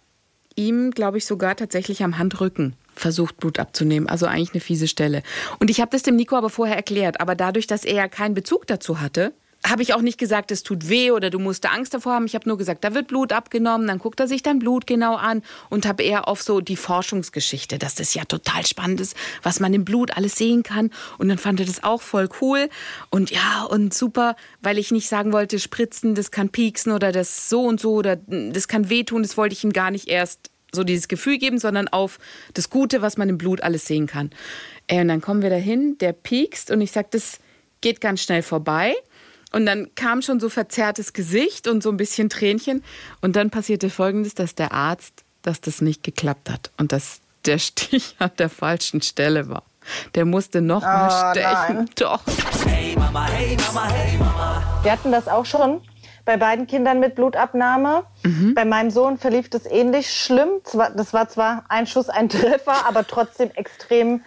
ihm, 0.55 0.91
glaube 0.91 1.17
ich, 1.17 1.25
sogar 1.25 1.55
tatsächlich 1.55 2.03
am 2.03 2.19
Handrücken 2.19 2.75
versucht, 2.93 3.37
Blut 3.37 3.57
abzunehmen. 3.57 4.07
Also 4.07 4.27
eigentlich 4.27 4.53
eine 4.53 4.61
fiese 4.61 4.87
Stelle. 4.87 5.23
Und 5.59 5.71
ich 5.71 5.81
habe 5.81 5.89
das 5.89 6.03
dem 6.03 6.15
Nico 6.15 6.35
aber 6.35 6.51
vorher 6.51 6.75
erklärt. 6.75 7.19
Aber 7.19 7.33
dadurch, 7.33 7.65
dass 7.65 7.83
er 7.83 7.95
ja 7.95 8.07
keinen 8.07 8.35
Bezug 8.35 8.67
dazu 8.67 9.01
hatte, 9.01 9.33
habe 9.65 9.81
ich 9.81 9.93
auch 9.93 10.01
nicht 10.01 10.17
gesagt, 10.17 10.51
es 10.51 10.63
tut 10.63 10.87
weh 10.89 11.11
oder 11.11 11.29
du 11.29 11.39
musst 11.39 11.63
da 11.63 11.69
Angst 11.69 11.93
davor 11.93 12.13
haben. 12.13 12.25
Ich 12.25 12.35
habe 12.35 12.47
nur 12.47 12.57
gesagt, 12.57 12.83
da 12.83 12.93
wird 12.93 13.07
Blut 13.07 13.33
abgenommen, 13.33 13.87
dann 13.87 13.99
guckt 13.99 14.19
er 14.19 14.27
sich 14.27 14.43
dein 14.43 14.59
Blut 14.59 14.87
genau 14.87 15.15
an 15.15 15.41
und 15.69 15.85
habe 15.85 16.03
eher 16.03 16.27
auf 16.27 16.41
so 16.41 16.61
die 16.61 16.75
Forschungsgeschichte, 16.75 17.77
dass 17.77 17.95
das 17.95 18.13
ja 18.13 18.23
total 18.25 18.65
spannend 18.65 19.01
ist, 19.01 19.15
was 19.43 19.59
man 19.59 19.73
im 19.73 19.83
Blut 19.83 20.15
alles 20.15 20.35
sehen 20.35 20.63
kann. 20.63 20.91
Und 21.17 21.29
dann 21.29 21.37
fand 21.37 21.59
er 21.59 21.65
das 21.65 21.83
auch 21.83 22.01
voll 22.01 22.29
cool 22.41 22.69
und 23.09 23.31
ja 23.31 23.63
und 23.63 23.93
super, 23.93 24.35
weil 24.61 24.77
ich 24.77 24.91
nicht 24.91 25.09
sagen 25.09 25.33
wollte, 25.33 25.59
spritzen, 25.59 26.15
das 26.15 26.31
kann 26.31 26.49
pieksen 26.49 26.91
oder 26.91 27.11
das 27.11 27.49
so 27.49 27.61
und 27.61 27.79
so 27.79 27.93
oder 27.93 28.15
das 28.15 28.67
kann 28.67 28.89
wehtun. 28.89 29.23
Das 29.23 29.37
wollte 29.37 29.53
ich 29.53 29.63
ihm 29.63 29.73
gar 29.73 29.91
nicht 29.91 30.07
erst 30.07 30.51
so 30.73 30.83
dieses 30.83 31.07
Gefühl 31.07 31.37
geben, 31.37 31.59
sondern 31.59 31.87
auf 31.87 32.19
das 32.53 32.69
Gute, 32.69 33.01
was 33.01 33.17
man 33.17 33.29
im 33.29 33.37
Blut 33.37 33.61
alles 33.61 33.85
sehen 33.85 34.07
kann. 34.07 34.31
Äh, 34.87 35.01
Und 35.01 35.07
dann 35.07 35.21
kommen 35.21 35.41
wir 35.41 35.49
dahin, 35.49 35.97
der 35.97 36.13
piekst 36.13 36.71
und 36.71 36.81
ich 36.81 36.91
sage, 36.91 37.07
das 37.11 37.39
geht 37.81 38.01
ganz 38.01 38.21
schnell 38.21 38.41
vorbei. 38.41 38.95
Und 39.53 39.65
dann 39.65 39.89
kam 39.95 40.21
schon 40.21 40.39
so 40.39 40.49
verzerrtes 40.49 41.13
Gesicht 41.13 41.67
und 41.67 41.81
so 41.81 41.89
ein 41.89 41.97
bisschen 41.97 42.29
Tränchen. 42.29 42.83
Und 43.21 43.35
dann 43.35 43.49
passierte 43.49 43.89
Folgendes, 43.89 44.33
dass 44.35 44.55
der 44.55 44.73
Arzt, 44.73 45.23
dass 45.41 45.61
das 45.61 45.81
nicht 45.81 46.03
geklappt 46.03 46.49
hat 46.49 46.71
und 46.77 46.91
dass 46.91 47.21
der 47.45 47.57
Stich 47.57 48.15
an 48.19 48.31
der 48.39 48.49
falschen 48.49 49.01
Stelle 49.01 49.47
war. 49.49 49.63
Der 50.15 50.25
musste 50.25 50.61
noch 50.61 50.81
mal 50.81 51.07
Oh, 51.07 51.31
stechen. 51.31 51.75
nein. 51.77 51.89
Doch. 51.95 52.21
Hey 52.67 52.93
Mama, 52.97 53.25
hey 53.27 53.55
Mama, 53.65 53.87
hey 53.87 54.17
Mama. 54.17 54.79
Wir 54.83 54.91
hatten 54.91 55.13
das 55.13 55.29
auch 55.29 55.45
schon 55.45 55.79
bei 56.25 56.35
beiden 56.35 56.67
Kindern 56.67 56.99
mit 56.99 57.15
Blutabnahme. 57.15 58.03
Bei 58.53 58.65
meinem 58.65 58.91
Sohn 58.91 59.17
verlief 59.17 59.49
das 59.49 59.65
ähnlich 59.65 60.13
schlimm. 60.13 60.49
Das 60.97 61.13
war 61.13 61.29
zwar 61.29 61.63
ein 61.69 61.87
Schuss, 61.87 62.09
ein 62.09 62.27
Treffer, 62.27 62.85
aber 62.85 63.07
trotzdem 63.07 63.49
extrem 63.51 64.21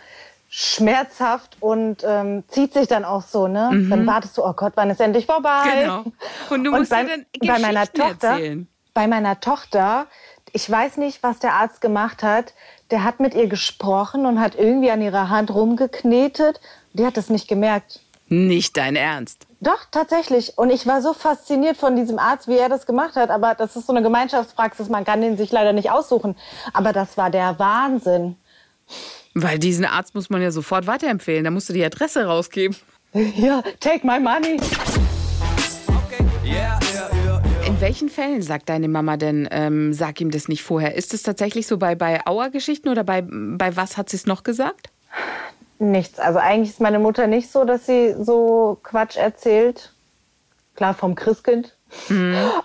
schmerzhaft 0.52 1.57
und 1.61 1.99
ähm, 2.04 2.42
zieht 2.49 2.75
sich 2.75 2.88
dann 2.88 3.04
auch 3.04 3.23
so. 3.23 3.47
Ne? 3.47 3.87
Dann 3.88 4.04
wartest 4.04 4.37
du, 4.37 4.45
oh 4.45 4.52
Gott, 4.52 4.73
wann 4.75 4.90
ist 4.90 5.00
endlich 5.00 5.25
vorbei? 5.25 5.62
Genau. 5.80 6.04
Und 6.50 6.64
du 6.64 6.73
musst 6.73 6.90
bei, 6.90 7.04
dir 7.04 7.19
dann 7.19 7.25
bei 7.47 7.59
meiner 7.61 7.87
Tochter, 7.87 8.28
erzählen. 8.28 8.69
bei 8.92 9.07
meiner 9.07 9.38
Tochter, 9.38 10.09
ich 10.52 10.69
weiß 10.69 10.97
nicht, 10.97 11.23
was 11.23 11.38
der 11.38 11.54
Arzt 11.54 11.80
gemacht 11.80 12.25
hat. 12.25 12.52
Der 12.90 13.04
hat 13.04 13.21
mit 13.21 13.35
ihr 13.35 13.47
gesprochen 13.47 14.26
und 14.26 14.40
hat 14.40 14.57
irgendwie 14.57 14.90
an 14.90 15.00
ihrer 15.00 15.28
Hand 15.28 15.54
rumgeknetet. 15.54 16.61
Die 16.95 17.07
hat 17.07 17.16
es 17.16 17.30
nicht 17.30 17.47
gemerkt. 17.47 18.00
Nicht 18.26 18.76
dein 18.76 18.97
Ernst. 18.97 19.47
Doch, 19.61 19.85
tatsächlich. 19.92 20.59
Und 20.59 20.71
ich 20.71 20.85
war 20.85 21.00
so 21.00 21.12
fasziniert 21.12 21.76
von 21.76 21.95
diesem 21.95 22.19
Arzt, 22.19 22.49
wie 22.49 22.57
er 22.57 22.69
das 22.69 22.87
gemacht 22.87 23.14
hat. 23.14 23.30
Aber 23.30 23.54
das 23.54 23.76
ist 23.76 23.87
so 23.87 23.92
eine 23.92 24.02
Gemeinschaftspraxis, 24.02 24.88
man 24.88 25.04
kann 25.04 25.21
den 25.21 25.37
sich 25.37 25.52
leider 25.52 25.73
nicht 25.73 25.92
aussuchen. 25.92 26.37
Aber 26.73 26.92
das 26.92 27.16
war 27.16 27.30
der 27.30 27.61
Wahnsinn. 27.61 28.37
Weil 29.35 29.59
diesen 29.59 29.85
Arzt 29.85 30.15
muss 30.15 30.31
man 30.31 30.43
ja 30.43 30.51
sofort 30.51 30.87
weiterempfehlen. 30.87 31.45
Da 31.45 31.51
musst 31.51 31.69
du 31.69 31.73
die 31.73 31.85
Adresse 31.85 32.25
rausgeben. 32.25 32.77
Ja, 33.13 33.61
take 33.81 34.07
my 34.07 34.21
money. 34.21 34.61
Okay, 35.89 36.25
yeah, 36.45 36.79
yeah, 36.95 37.11
yeah. 37.25 37.67
In 37.67 37.81
welchen 37.81 38.09
Fällen 38.09 38.41
sagt 38.41 38.69
deine 38.69 38.87
Mama 38.87 39.17
denn, 39.17 39.49
ähm, 39.51 39.93
sag 39.93 40.21
ihm 40.21 40.31
das 40.31 40.47
nicht 40.47 40.63
vorher? 40.63 40.95
Ist 40.95 41.13
es 41.13 41.25
tatsächlich 41.25 41.67
so 41.67 41.77
bei, 41.77 41.97
bei 41.97 42.25
Auergeschichten 42.25 42.89
oder 42.89 43.03
bei, 43.03 43.25
bei 43.27 43.75
was 43.75 43.97
hat 43.97 44.09
sie 44.11 44.17
es 44.17 44.27
noch 44.27 44.45
gesagt? 44.45 44.91
Nichts. 45.81 46.19
Also 46.19 46.39
eigentlich 46.39 46.71
ist 46.71 46.81
meine 46.81 46.99
Mutter 46.99 47.27
nicht 47.27 47.51
so, 47.51 47.65
dass 47.65 47.87
sie 47.87 48.15
so 48.19 48.79
Quatsch 48.83 49.17
erzählt. 49.17 49.93
Klar, 50.77 50.95
vom 50.95 51.15
Christkind. 51.15 51.75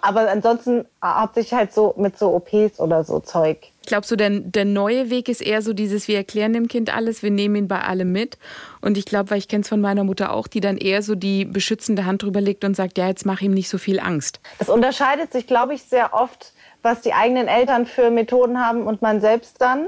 Aber 0.01 0.29
ansonsten 0.29 0.85
hauptsächlich 1.03 1.53
halt 1.53 1.73
so 1.73 1.93
mit 1.97 2.17
so 2.17 2.35
OPs 2.35 2.79
oder 2.79 3.03
so 3.03 3.19
Zeug. 3.19 3.57
Glaubst 3.85 4.11
du, 4.11 4.15
denn 4.15 4.51
der 4.51 4.65
neue 4.65 5.09
Weg 5.09 5.29
ist 5.29 5.41
eher 5.41 5.61
so 5.61 5.73
dieses, 5.73 6.07
wir 6.07 6.17
erklären 6.17 6.53
dem 6.53 6.67
Kind 6.67 6.95
alles, 6.95 7.23
wir 7.23 7.31
nehmen 7.31 7.55
ihn 7.55 7.67
bei 7.67 7.81
allem 7.81 8.11
mit. 8.11 8.37
Und 8.81 8.97
ich 8.97 9.05
glaube, 9.05 9.31
weil 9.31 9.37
ich 9.37 9.47
kenne 9.47 9.61
es 9.61 9.69
von 9.69 9.81
meiner 9.81 10.03
Mutter 10.03 10.31
auch, 10.33 10.47
die 10.47 10.61
dann 10.61 10.77
eher 10.77 11.01
so 11.01 11.15
die 11.15 11.45
beschützende 11.45 12.05
Hand 12.05 12.23
drüber 12.23 12.41
legt 12.41 12.63
und 12.63 12.75
sagt, 12.75 12.97
ja, 12.97 13.07
jetzt 13.07 13.25
mach 13.25 13.41
ihm 13.41 13.53
nicht 13.53 13.69
so 13.69 13.77
viel 13.77 13.99
Angst. 13.99 14.39
Das 14.59 14.69
unterscheidet 14.69 15.31
sich, 15.31 15.47
glaube 15.47 15.73
ich, 15.73 15.83
sehr 15.83 16.13
oft, 16.13 16.53
was 16.81 17.01
die 17.01 17.13
eigenen 17.13 17.47
Eltern 17.47 17.85
für 17.85 18.11
Methoden 18.11 18.59
haben 18.59 18.83
und 18.83 19.01
man 19.01 19.21
selbst 19.21 19.61
dann. 19.61 19.87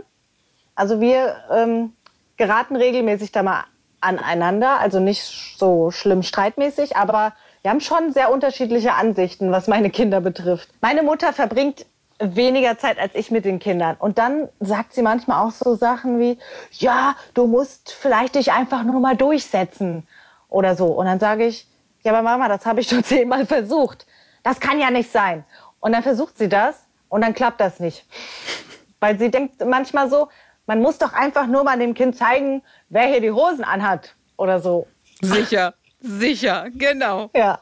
Also 0.75 0.99
wir 1.01 1.35
ähm, 1.51 1.93
geraten 2.37 2.75
regelmäßig 2.75 3.31
da 3.31 3.43
mal 3.43 3.65
aneinander, 3.99 4.79
also 4.79 4.99
nicht 4.99 5.23
so 5.57 5.91
schlimm 5.91 6.23
streitmäßig, 6.23 6.95
aber 6.95 7.33
wir 7.61 7.71
haben 7.71 7.81
schon 7.81 8.13
sehr 8.13 8.31
unterschiedliche 8.31 8.93
Ansichten, 8.93 9.51
was 9.51 9.67
meine 9.67 9.89
Kinder 9.89 10.21
betrifft. 10.21 10.69
Meine 10.81 11.03
Mutter 11.03 11.33
verbringt 11.33 11.85
weniger 12.19 12.77
Zeit 12.77 13.00
als 13.00 13.13
ich 13.15 13.31
mit 13.31 13.45
den 13.45 13.59
Kindern. 13.59 13.95
Und 14.00 14.17
dann 14.17 14.50
sagt 14.59 14.93
sie 14.93 15.01
manchmal 15.01 15.45
auch 15.45 15.51
so 15.51 15.75
Sachen 15.75 16.19
wie, 16.19 16.38
ja, 16.71 17.15
du 17.33 17.47
musst 17.47 17.91
vielleicht 17.91 18.36
dich 18.36 18.51
einfach 18.51 18.83
nur 18.83 19.00
mal 19.00 19.15
durchsetzen 19.15 20.07
oder 20.50 20.75
so. 20.75 20.88
Und 20.88 21.05
dann 21.05 21.19
sage 21.19 21.45
ich, 21.45 21.67
ja, 22.03 22.13
aber 22.13 22.21
Mama, 22.21 22.47
das 22.47 22.65
habe 22.65 22.81
ich 22.81 22.88
schon 22.88 23.03
zehnmal 23.03 23.45
versucht. 23.45 24.05
Das 24.43 24.59
kann 24.59 24.79
ja 24.79 24.91
nicht 24.91 25.12
sein. 25.12 25.43
Und 25.79 25.91
dann 25.91 26.03
versucht 26.03 26.38
sie 26.38 26.50
das 26.50 26.86
und 27.09 27.21
dann 27.21 27.33
klappt 27.33 27.62
das 27.62 27.79
nicht. 27.79 28.05
Weil 29.00 29.19
sie 29.19 29.29
denkt 29.29 29.63
manchmal 29.65 30.09
so, 30.09 30.29
man 30.65 30.81
muss 30.81 30.97
doch 30.97 31.13
einfach 31.13 31.47
nur 31.47 31.63
mal 31.63 31.77
dem 31.77 31.93
Kind 31.93 32.17
zeigen, 32.17 32.63
wer 32.89 33.07
hier 33.07 33.21
die 33.21 33.31
Hosen 33.31 33.63
anhat 33.63 34.15
oder 34.38 34.59
so. 34.59 34.88
Sicher, 35.21 35.75
sicher, 36.00 36.67
genau. 36.74 37.29
Ja. 37.36 37.62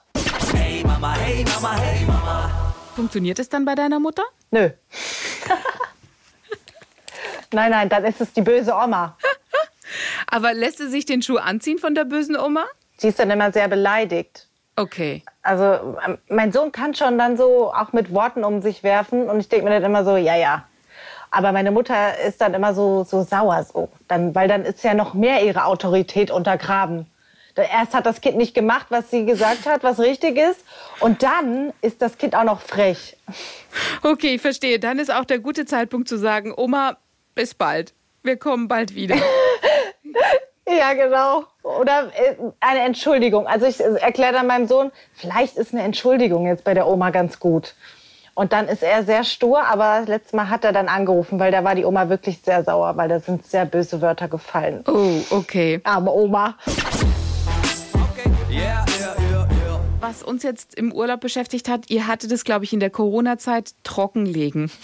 Hey 0.54 0.84
Mama, 0.86 1.14
hey 1.14 1.44
Mama, 1.44 1.76
hey. 1.76 2.05
Funktioniert 2.96 3.40
es 3.40 3.50
dann 3.50 3.66
bei 3.66 3.76
deiner 3.76 4.00
Mutter? 4.00 4.24
Nö. 4.52 4.70
nein, 7.52 7.72
nein, 7.72 7.90
dann 7.90 8.06
ist 8.06 8.22
es 8.22 8.32
die 8.32 8.42
böse 8.42 8.74
Oma. 8.74 9.18
Aber 10.28 10.54
lässt 10.54 10.78
sie 10.78 10.90
sich 10.90 11.06
den 11.06 11.22
Schuh 11.22 11.38
anziehen 11.38 11.78
von 11.78 11.94
der 11.94 12.06
bösen 12.06 12.38
Oma? 12.38 12.66
Sie 12.98 13.10
ist 13.10 13.20
dann 13.20 13.30
immer 13.30 13.52
sehr 13.52 13.68
beleidigt. 13.68 14.48
Okay. 14.78 15.24
Also 15.42 15.98
ähm, 16.06 16.18
mein 16.30 16.54
Sohn 16.54 16.72
kann 16.72 16.96
schon 16.96 17.18
dann 17.18 17.36
so 17.38 17.74
auch 17.74 17.92
mit 17.92 18.14
Worten 18.14 18.44
um 18.44 18.62
sich 18.62 18.84
werfen 18.84 19.30
und 19.30 19.40
ich 19.40 19.50
denke 19.50 19.66
mir 19.66 19.72
dann 19.72 19.84
immer 19.84 20.06
so, 20.06 20.16
ja, 20.16 20.36
ja. 20.36 20.66
Aber 21.32 21.52
meine 21.52 21.72
Mutter 21.72 22.18
ist 22.20 22.40
dann 22.40 22.54
immer 22.54 22.74
so, 22.74 23.04
so 23.04 23.24
sauer 23.24 23.64
so, 23.64 23.90
dann, 24.08 24.34
weil 24.36 24.48
dann 24.48 24.64
ist 24.64 24.84
ja 24.84 24.94
noch 24.94 25.14
mehr 25.14 25.44
ihre 25.44 25.66
Autorität 25.66 26.32
untergraben. 26.32 27.08
Erst 27.56 27.94
hat 27.94 28.06
das 28.06 28.22
Kind 28.22 28.38
nicht 28.38 28.54
gemacht, 28.54 28.88
was 28.90 29.10
sie 29.12 29.26
gesagt 29.26 29.66
hat, 29.66 29.84
was 29.84 30.00
richtig 30.00 30.38
ist. 30.38 30.60
Und 31.00 31.24
dann 31.24 31.74
ist 31.82 32.02
das 32.02 32.18
Kind 32.18 32.36
auch 32.36 32.44
noch 32.44 32.62
frech. 32.62 33.18
Okay, 34.04 34.36
ich 34.36 34.42
verstehe. 34.42 34.80
Dann 34.80 35.00
ist 35.00 35.12
auch 35.14 35.26
der 35.26 35.40
gute 35.40 35.66
Zeitpunkt 35.66 36.10
zu 36.10 36.18
sagen, 36.18 36.54
Oma, 36.56 36.98
bis 37.34 37.54
bald. 37.54 37.94
Wir 38.24 38.38
kommen 38.38 38.68
bald 38.68 38.96
wieder. 38.96 39.16
Ja, 40.68 40.94
genau. 40.94 41.44
Oder 41.62 42.12
äh, 42.16 42.36
eine 42.60 42.80
Entschuldigung. 42.80 43.46
Also 43.48 43.66
ich 43.68 43.80
erkläre 43.80 44.34
dann 44.34 44.48
meinem 44.48 44.68
Sohn, 44.68 44.92
vielleicht 45.14 45.58
ist 45.58 45.74
eine 45.74 45.84
Entschuldigung 45.84 46.48
jetzt 46.48 46.64
bei 46.64 46.74
der 46.74 46.88
Oma 46.88 47.12
ganz 47.12 47.40
gut. 47.40 47.76
Und 48.34 48.52
dann 48.52 48.68
ist 48.68 48.84
er 48.84 49.04
sehr 49.04 49.24
stur, 49.24 49.64
aber 49.64 50.04
letztes 50.06 50.34
Mal 50.34 50.50
hat 50.50 50.66
er 50.66 50.74
dann 50.74 50.90
angerufen, 50.90 51.40
weil 51.40 51.52
da 51.52 51.64
war 51.64 51.76
die 51.76 51.86
Oma 51.86 52.10
wirklich 52.10 52.42
sehr 52.42 52.64
sauer, 52.64 52.98
weil 52.98 53.08
da 53.08 53.20
sind 53.20 53.46
sehr 53.46 53.66
böse 53.66 54.02
Wörter 54.02 54.28
gefallen. 54.28 54.84
Oh, 54.88 55.22
okay. 55.30 55.80
Arme 55.84 56.12
Oma. 56.12 56.56
Was 60.16 60.24
uns 60.24 60.44
jetzt 60.44 60.76
im 60.76 60.94
Urlaub 60.94 61.20
beschäftigt 61.20 61.68
hat, 61.68 61.90
ihr 61.90 62.08
hattet 62.08 62.32
es, 62.32 62.46
glaube 62.46 62.64
ich, 62.64 62.72
in 62.72 62.80
der 62.80 62.90
Corona-Zeit 62.90 63.74
trockenlegen. 63.84 64.72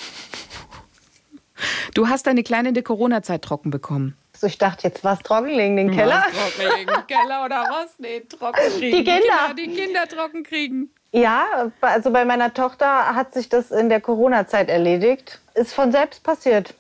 Du 1.94 2.10
hast 2.10 2.26
deine 2.26 2.42
Kleine 2.42 2.70
in 2.70 2.74
der 2.74 2.82
Corona-Zeit 2.82 3.44
trocken 3.44 3.70
bekommen. 3.70 4.18
So, 4.36 4.48
ich 4.48 4.58
dachte, 4.58 4.88
jetzt 4.88 5.04
was 5.04 5.20
trockenlegen, 5.20 5.78
den 5.78 5.92
Keller. 5.92 6.24
Was, 6.26 6.56
trockenlegen? 6.56 6.96
Keller 7.08 7.46
oder 7.46 7.66
was? 7.70 8.00
Nee, 8.00 8.22
trocken 8.22 8.60
kriegen. 8.80 8.98
Die 8.98 9.04
Kinder. 9.04 9.54
Die 9.56 9.68
Kinder 9.68 10.08
trocken 10.08 10.42
kriegen. 10.42 10.90
Ja, 11.14 11.70
also 11.82 12.10
bei 12.12 12.24
meiner 12.24 12.54
Tochter 12.54 13.14
hat 13.14 13.34
sich 13.34 13.50
das 13.50 13.70
in 13.70 13.90
der 13.90 14.00
Corona-Zeit 14.00 14.70
erledigt. 14.70 15.42
Ist 15.54 15.74
von 15.74 15.92
selbst 15.92 16.24
passiert. 16.24 16.74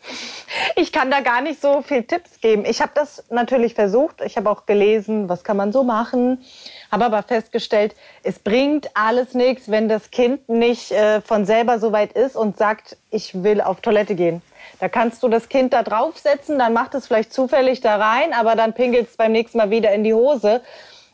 Ich 0.78 0.94
kann 0.94 1.12
da 1.12 1.20
gar 1.20 1.42
nicht 1.42 1.62
so 1.62 1.82
viel 1.82 2.04
Tipps 2.04 2.40
geben. 2.40 2.64
Ich 2.64 2.82
habe 2.82 2.94
das 2.96 3.26
natürlich 3.30 3.74
versucht. 3.74 4.22
Ich 4.22 4.38
habe 4.38 4.50
auch 4.50 4.66
gelesen, 4.66 5.28
was 5.28 5.44
kann 5.44 5.58
man 5.58 5.74
so 5.74 5.84
machen. 5.84 6.42
Habe 6.90 7.06
aber 7.06 7.24
festgestellt, 7.24 7.94
es 8.24 8.40
bringt 8.40 8.90
alles 8.94 9.34
nichts, 9.34 9.70
wenn 9.70 9.90
das 9.90 10.12
Kind 10.12 10.48
nicht 10.48 10.94
äh, 10.94 11.20
von 11.20 11.46
selber 11.46 11.80
so 11.80 11.92
weit 11.92 12.14
ist 12.14 12.38
und 12.38 12.58
sagt, 12.58 12.96
ich 13.10 13.44
will 13.44 13.60
auf 13.60 13.82
Toilette 13.82 14.16
gehen. 14.16 14.42
Da 14.80 14.88
kannst 14.88 15.24
du 15.24 15.28
das 15.28 15.50
Kind 15.50 15.74
da 15.74 15.84
draufsetzen, 15.84 16.58
dann 16.58 16.72
macht 16.72 16.96
es 16.96 17.08
vielleicht 17.08 17.34
zufällig 17.34 17.82
da 17.82 17.98
rein, 17.98 18.32
aber 18.34 18.56
dann 18.56 18.74
pinkelt 18.74 19.10
es 19.10 19.18
beim 19.18 19.34
nächsten 19.34 19.58
Mal 19.58 19.72
wieder 19.72 19.92
in 19.92 20.06
die 20.06 20.14
Hose. 20.14 20.62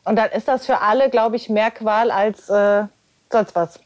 Und 0.05 0.17
dann 0.17 0.29
ist 0.29 0.47
das 0.47 0.67
für 0.67 0.81
alle, 0.81 1.09
glaube 1.09 1.35
ich, 1.35 1.49
mehr 1.49 1.71
Qual 1.71 2.11
als 2.11 2.49
äh, 2.49 2.83
sonst 3.31 3.55
was. 3.55 3.79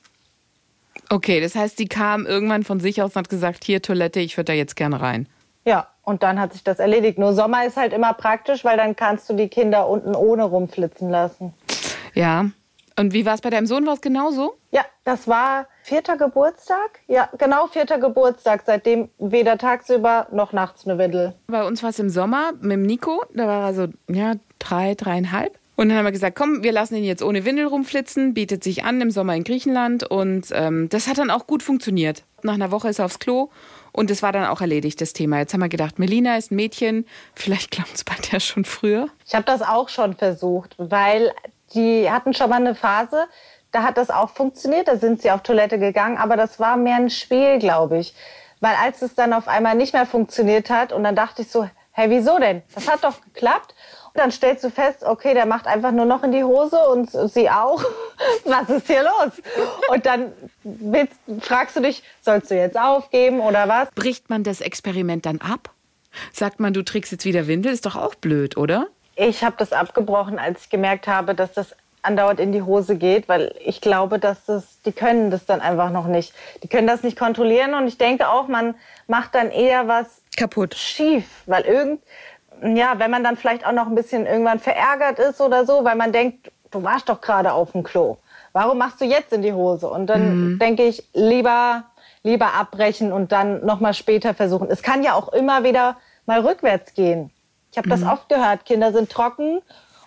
Okay, 1.10 1.42
das 1.42 1.56
heißt, 1.56 1.78
sie 1.78 1.88
kam 1.88 2.26
irgendwann 2.26 2.64
von 2.64 2.80
sich 2.80 3.02
aus 3.02 3.16
und 3.16 3.20
hat 3.20 3.30
gesagt, 3.30 3.64
hier 3.64 3.82
Toilette, 3.82 4.20
ich 4.20 4.38
würde 4.38 4.52
da 4.52 4.54
jetzt 4.54 4.76
gerne 4.76 5.02
rein. 5.02 5.28
Ja, 5.66 5.88
und 6.04 6.24
dann 6.24 6.40
hat 6.40 6.54
sich 6.54 6.64
das 6.64 6.80
erledigt. 6.80 7.20
Nur 7.20 7.34
Sommer 7.34 7.66
ist 7.66 7.78
halt 7.78 7.94
immer 7.94 8.14
praktisch, 8.14 8.64
weil 8.64 8.78
dann 8.78 8.96
kannst 8.96 9.30
du 9.30 9.34
die 9.34 9.48
Kinder 9.48 9.88
unten 9.88 10.16
ohne 10.16 10.44
rumflitzen 10.44 11.10
lassen. 11.10 11.54
Ja. 12.14 12.46
Und 12.98 13.14
wie 13.14 13.26
war 13.26 13.36
es 13.36 13.42
bei 13.42 13.50
deinem 13.50 13.66
Sohn? 13.66 13.86
War 13.86 13.94
es 13.94 14.02
genauso? 14.02 14.56
Ja, 14.72 14.86
das 15.06 15.28
war 15.28 15.68
vierter 15.84 16.18
Geburtstag. 16.18 17.00
Ja, 17.08 17.30
genau 17.38 17.68
vierter 17.68 18.00
Geburtstag. 18.00 18.64
Seitdem 18.66 19.10
weder 19.18 19.58
tagsüber 19.58 20.28
noch 20.32 20.52
nachts 20.54 20.86
eine 20.86 20.98
Windel. 20.98 21.34
Bei 21.48 21.66
uns 21.66 21.82
war 21.84 21.92
es 21.92 22.00
im 22.00 22.10
Sommer 22.10 22.52
mit 22.60 22.74
dem 22.74 22.84
Nico. 22.84 23.24
Da 23.34 23.48
war 23.48 23.68
er 23.70 23.74
so, 23.74 23.88
ja, 24.08 24.34
drei, 24.60 24.96
dreieinhalb. 24.96 25.58
Und 25.82 25.90
dann 25.90 25.98
haben 25.98 26.06
wir 26.06 26.12
gesagt, 26.12 26.38
komm, 26.38 26.62
wir 26.62 26.74
lassen 26.74 26.96
ihn 26.96 27.04
jetzt 27.04 27.24
ohne 27.24 27.44
Windel 27.44 27.66
rumflitzen, 27.66 28.36
bietet 28.36 28.64
sich 28.64 28.84
an 28.84 29.02
im 29.02 29.10
Sommer 29.10 29.36
in 29.36 29.44
Griechenland. 29.44 30.04
Und 30.04 30.50
ähm, 30.52 30.90
das 30.90 31.08
hat 31.08 31.18
dann 31.18 31.32
auch 31.32 31.48
gut 31.48 31.64
funktioniert. 31.64 32.24
Nach 32.44 32.54
einer 32.54 32.70
Woche 32.70 32.90
ist 32.90 33.00
er 33.00 33.06
aufs 33.06 33.18
Klo 33.18 33.50
und 33.92 34.12
es 34.12 34.22
war 34.22 34.32
dann 34.32 34.46
auch 34.46 34.62
erledigt, 34.62 35.02
das 35.02 35.14
Thema. 35.14 35.40
Jetzt 35.40 35.56
haben 35.56 35.62
wir 35.62 35.70
gedacht, 35.70 35.98
Melina 35.98 36.38
ist 36.38 36.52
ein 36.52 36.56
Mädchen, 36.56 37.08
vielleicht 37.34 37.72
klappt 37.72 37.96
es 37.96 38.04
bei 38.04 38.14
der 38.32 38.40
schon 38.40 38.64
früher. 38.64 39.08
Ich 39.26 39.34
habe 39.34 39.44
das 39.46 39.64
auch 39.64 39.90
schon 39.90 40.14
versucht, 40.16 40.76
weil 40.78 41.34
die 41.74 42.12
hatten 42.12 42.36
schon 42.36 42.52
mal 42.52 42.58
eine 42.58 42.76
Phase, 42.76 43.26
da 43.72 43.82
hat 43.82 43.98
das 43.98 44.12
auch 44.12 44.30
funktioniert, 44.30 44.88
da 44.88 44.98
sind 44.98 45.24
sie 45.24 45.32
auf 45.32 45.42
Toilette 45.42 45.80
gegangen, 45.80 46.18
aber 46.18 46.38
das 46.38 46.60
war 46.60 46.78
mehr 46.78 46.98
ein 46.98 47.10
Spiel, 47.10 47.58
glaube 47.58 47.98
ich. 47.98 48.14
Weil 48.60 48.76
als 48.80 49.02
es 49.02 49.16
dann 49.16 49.34
auf 49.34 49.48
einmal 49.48 49.74
nicht 49.74 49.94
mehr 49.94 50.06
funktioniert 50.06 50.70
hat 50.70 50.94
und 50.94 51.04
dann 51.04 51.16
dachte 51.16 51.42
ich 51.42 51.50
so, 51.50 51.68
hey, 51.92 52.10
wieso 52.10 52.40
denn? 52.40 52.62
Das 52.74 52.90
hat 52.90 53.04
doch 53.04 53.22
geklappt. 53.22 53.76
Und 54.14 54.20
dann 54.20 54.32
stellst 54.32 54.64
du 54.64 54.70
fest, 54.70 55.04
okay, 55.04 55.34
der 55.34 55.46
macht 55.46 55.68
einfach 55.68 55.92
nur 55.92 56.06
noch 56.06 56.24
in 56.24 56.32
die 56.32 56.44
Hose 56.44 56.78
und 56.90 57.10
sie 57.32 57.50
auch. 57.50 57.82
Was 58.46 58.70
ist 58.70 58.88
hier 58.88 59.04
los? 59.04 59.42
Und 59.90 60.06
dann 60.06 60.34
willst, 60.64 61.16
fragst 61.40 61.78
du 61.78 61.82
dich, 61.82 62.04
sollst 62.22 62.52
du 62.52 62.56
jetzt 62.56 62.78
aufgeben 62.78 63.40
oder 63.40 63.68
was? 63.68 63.90
Bricht 63.92 64.30
man 64.30 64.44
das 64.44 64.62
Experiment 64.62 65.26
dann 65.26 65.40
ab? 65.40 65.72
Sagt 66.34 66.60
man, 66.60 66.74
du 66.74 66.84
trägst 66.84 67.12
jetzt 67.12 67.26
wieder 67.26 67.48
Windel? 67.48 67.72
Ist 67.72 67.86
doch 67.86 67.96
auch 67.96 68.16
blöd, 68.16 68.58
oder? 68.58 68.88
Ich 69.16 69.44
habe 69.44 69.56
das 69.58 69.72
abgebrochen, 69.72 70.40
als 70.40 70.64
ich 70.64 70.70
gemerkt 70.70 71.08
habe, 71.08 71.36
dass 71.36 71.54
das 71.54 71.76
andauernd 72.02 72.40
in 72.40 72.52
die 72.52 72.62
Hose 72.62 72.96
geht, 72.96 73.30
weil 73.30 73.54
ich 73.64 73.82
glaube, 73.82 74.20
dass 74.20 74.46
das, 74.46 74.82
die 74.86 74.92
können 74.92 75.32
das 75.32 75.46
dann 75.46 75.62
einfach 75.62 75.92
noch 75.92 76.08
nicht. 76.08 76.34
Die 76.64 76.68
können 76.68 76.88
das 76.88 77.04
nicht 77.04 77.18
kontrollieren 77.18 77.74
und 77.74 77.88
ich 77.88 77.98
denke 77.98 78.30
auch, 78.30 78.48
man 78.48 78.76
macht 79.08 79.36
dann 79.36 79.52
eher 79.52 79.88
was 79.88 80.22
Kaputt. 80.36 80.76
schief, 80.76 81.26
weil 81.46 81.64
irgend, 81.64 82.02
ja, 82.64 82.98
wenn 82.98 83.12
man 83.12 83.24
dann 83.24 83.38
vielleicht 83.38 83.66
auch 83.66 83.72
noch 83.72 83.88
ein 83.88 83.96
bisschen 83.96 84.26
irgendwann 84.26 84.60
verärgert 84.60 85.20
ist 85.20 85.42
oder 85.42 85.66
so, 85.66 85.84
weil 85.84 85.96
man 85.96 86.12
denkt, 86.12 86.52
du 86.72 86.84
warst 86.84 87.10
doch 87.10 87.22
gerade 87.22 87.54
auf 87.54 87.74
dem 87.74 87.84
Klo. 87.84 88.18
Warum 88.54 88.78
machst 88.78 89.00
du 89.00 89.06
jetzt 89.06 89.32
in 89.32 89.42
die 89.42 89.54
Hose? 89.54 89.90
Und 89.90 90.08
dann 90.08 90.60
denke 90.60 90.84
ich, 90.84 91.08
lieber, 91.14 91.86
lieber 92.22 92.54
abbrechen 92.54 93.14
und 93.14 93.32
dann 93.32 93.66
nochmal 93.66 93.94
später 93.94 94.34
versuchen. 94.34 94.70
Es 94.70 94.82
kann 94.82 95.04
ja 95.04 95.14
auch 95.14 95.32
immer 95.32 95.64
wieder 95.64 95.98
mal 96.26 96.46
rückwärts 96.46 96.94
gehen. 96.94 97.32
Ich 97.72 97.78
habe 97.78 97.88
das 97.88 98.04
oft 98.04 98.28
gehört. 98.28 98.66
Kinder 98.66 98.92
sind 98.92 99.10
trocken 99.10 99.62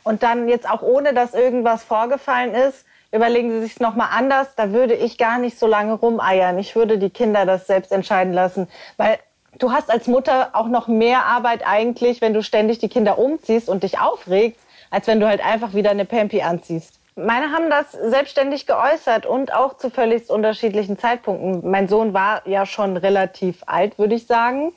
und 0.05 0.23
dann 0.23 0.49
jetzt 0.49 0.71
auch 0.71 0.83
ohne, 0.83 1.15
dass 1.15 1.35
irgendwas 1.35 1.83
vorgefallen 1.83 2.55
ist, 2.55 2.85
überlegen 3.11 3.51
sie 3.51 3.61
sich 3.61 3.81
noch 3.81 3.95
mal 3.95 4.09
anders. 4.13 4.55
Da 4.57 4.73
würde 4.73 4.95
ich 4.95 5.19
gar 5.19 5.39
nicht 5.39 5.59
so 5.59 5.67
lange 5.67 5.95
rumeiern. 5.95 6.59
Ich 6.59 6.77
würde 6.77 6.99
die 6.99 7.11
Kinder 7.11 7.47
das 7.47 7.67
selbst 7.67 7.91
entscheiden 7.91 8.33
lassen, 8.33 8.69
weil 8.97 9.19
du 9.59 9.73
hast 9.73 9.91
als 9.91 10.07
Mutter 10.07 10.51
auch 10.53 10.69
noch 10.69 10.89
mehr 10.89 11.25
Arbeit 11.25 11.67
eigentlich, 11.67 12.21
wenn 12.21 12.35
du 12.35 12.43
ständig 12.43 12.79
die 12.79 12.89
Kinder 12.89 13.19
umziehst 13.19 13.69
und 13.69 13.83
dich 13.83 13.99
aufregst, 13.99 14.61
als 14.91 15.07
wenn 15.07 15.21
du 15.21 15.27
halt 15.27 15.45
einfach 15.45 15.75
wieder 15.75 15.91
eine 15.91 16.05
Pampi 16.05 16.43
anziehst. 16.43 17.01
Meine 17.17 17.53
haben 17.53 17.71
das 17.71 17.93
selbstständig 17.93 18.67
geäußert 18.67 19.25
und 19.25 19.55
auch 19.55 19.77
zu 19.77 19.89
völlig 19.89 20.29
unterschiedlichen 20.29 20.99
Zeitpunkten. 20.99 21.71
Mein 21.71 21.87
Sohn 21.87 22.13
war 22.13 22.43
ja 22.49 22.67
schon 22.67 22.97
relativ 22.97 23.63
alt, 23.67 23.99
würde 24.01 24.17
ich 24.17 24.27
sagen. 24.27 24.73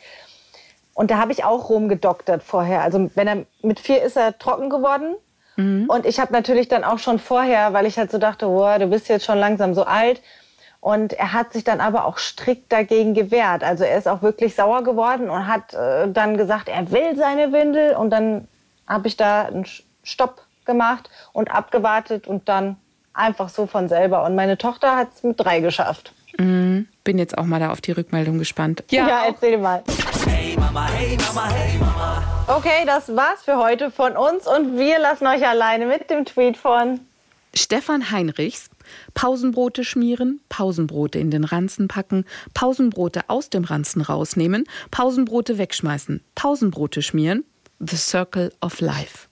Und 0.98 1.12
da 1.12 1.20
habe 1.20 1.32
ich 1.32 1.44
auch 1.44 1.70
rumgedoktert 1.70 2.42
vorher. 2.42 2.82
Also 2.82 3.12
wenn 3.14 3.28
er 3.28 3.46
mit 3.62 3.80
vier 3.80 4.02
ist 4.02 4.18
er 4.18 4.40
trocken 4.40 4.72
geworden. 4.72 5.14
Und 5.88 6.08
ich 6.08 6.20
habe 6.20 6.34
natürlich 6.34 6.70
dann 6.70 6.84
auch 6.84 6.98
schon 6.98 7.20
vorher, 7.20 7.72
weil 7.72 7.86
ich 7.86 8.00
halt 8.00 8.10
so 8.10 8.18
dachte, 8.18 8.48
oh, 8.48 8.78
du 8.80 8.88
bist 8.88 9.08
jetzt 9.08 9.24
schon 9.24 9.38
langsam 9.38 9.76
so 9.76 9.84
alt. 9.84 10.24
Und 10.80 11.14
er 11.14 11.34
hat 11.34 11.54
sich 11.54 11.64
dann 11.64 11.82
aber 11.82 12.06
auch 12.06 12.18
strikt 12.18 12.72
dagegen 12.72 13.14
gewehrt. 13.14 13.64
Also 13.64 13.84
er 13.84 13.96
ist 13.96 14.08
auch 14.08 14.24
wirklich 14.24 14.56
sauer 14.56 14.84
geworden 14.84 15.30
und 15.30 15.48
hat 15.48 15.76
äh, 15.76 16.12
dann 16.12 16.36
gesagt, 16.36 16.68
er 16.68 16.92
will 16.92 17.16
seine 17.16 17.54
Windel. 17.54 17.96
Und 17.96 18.10
dann 18.10 18.48
habe 18.88 19.08
ich 19.08 19.18
da 19.18 19.44
einen 19.44 19.68
Stopp 20.02 20.42
gemacht 20.66 21.12
und 21.32 21.52
abgewartet 21.52 22.26
und 22.28 22.50
dann 22.50 22.76
einfach 23.14 23.50
so 23.50 23.68
von 23.68 23.88
selber. 23.88 24.24
Und 24.24 24.34
meine 24.34 24.58
Tochter 24.58 24.96
hat 24.96 25.10
es 25.14 25.22
mit 25.22 25.40
drei 25.40 25.60
geschafft. 25.60 26.12
Mhm. 26.40 26.88
Bin 27.04 27.20
jetzt 27.20 27.38
auch 27.38 27.46
mal 27.46 27.60
da 27.60 27.72
auf 27.72 27.82
die 27.82 27.92
Rückmeldung 27.92 28.40
gespannt. 28.40 28.84
Ja, 28.90 29.08
ja 29.08 29.24
erzähl 29.28 29.60
mal. 29.60 29.84
Mama, 30.68 30.88
hey 30.88 31.16
Mama, 31.16 31.48
hey 31.48 31.78
Mama. 31.80 32.46
Okay, 32.48 32.84
das 32.86 33.08
war's 33.16 33.42
für 33.42 33.56
heute 33.56 33.90
von 33.90 34.18
uns 34.18 34.46
und 34.48 34.78
wir 34.78 35.00
lassen 35.00 35.26
euch 35.26 35.48
alleine 35.48 35.86
mit 35.86 36.10
dem 36.10 36.26
Tweet 36.26 36.58
von 36.58 37.00
Stefan 37.54 38.12
Heinrichs. 38.12 38.70
Pausenbrote 39.14 39.86
schmieren, 39.86 40.42
Pausenbrote 40.50 41.20
in 41.20 41.32
den 41.32 41.46
Ranzen 41.46 41.88
packen, 41.88 42.26
Pausenbrote 42.54 43.30
aus 43.30 43.50
dem 43.50 43.64
Ranzen 43.64 44.02
rausnehmen, 44.02 44.66
Pausenbrote 44.92 45.58
wegschmeißen, 45.58 46.22
Pausenbrote 46.36 47.02
schmieren. 47.02 47.46
The 47.80 47.96
Circle 47.96 48.52
of 48.60 48.82
Life. 48.82 49.27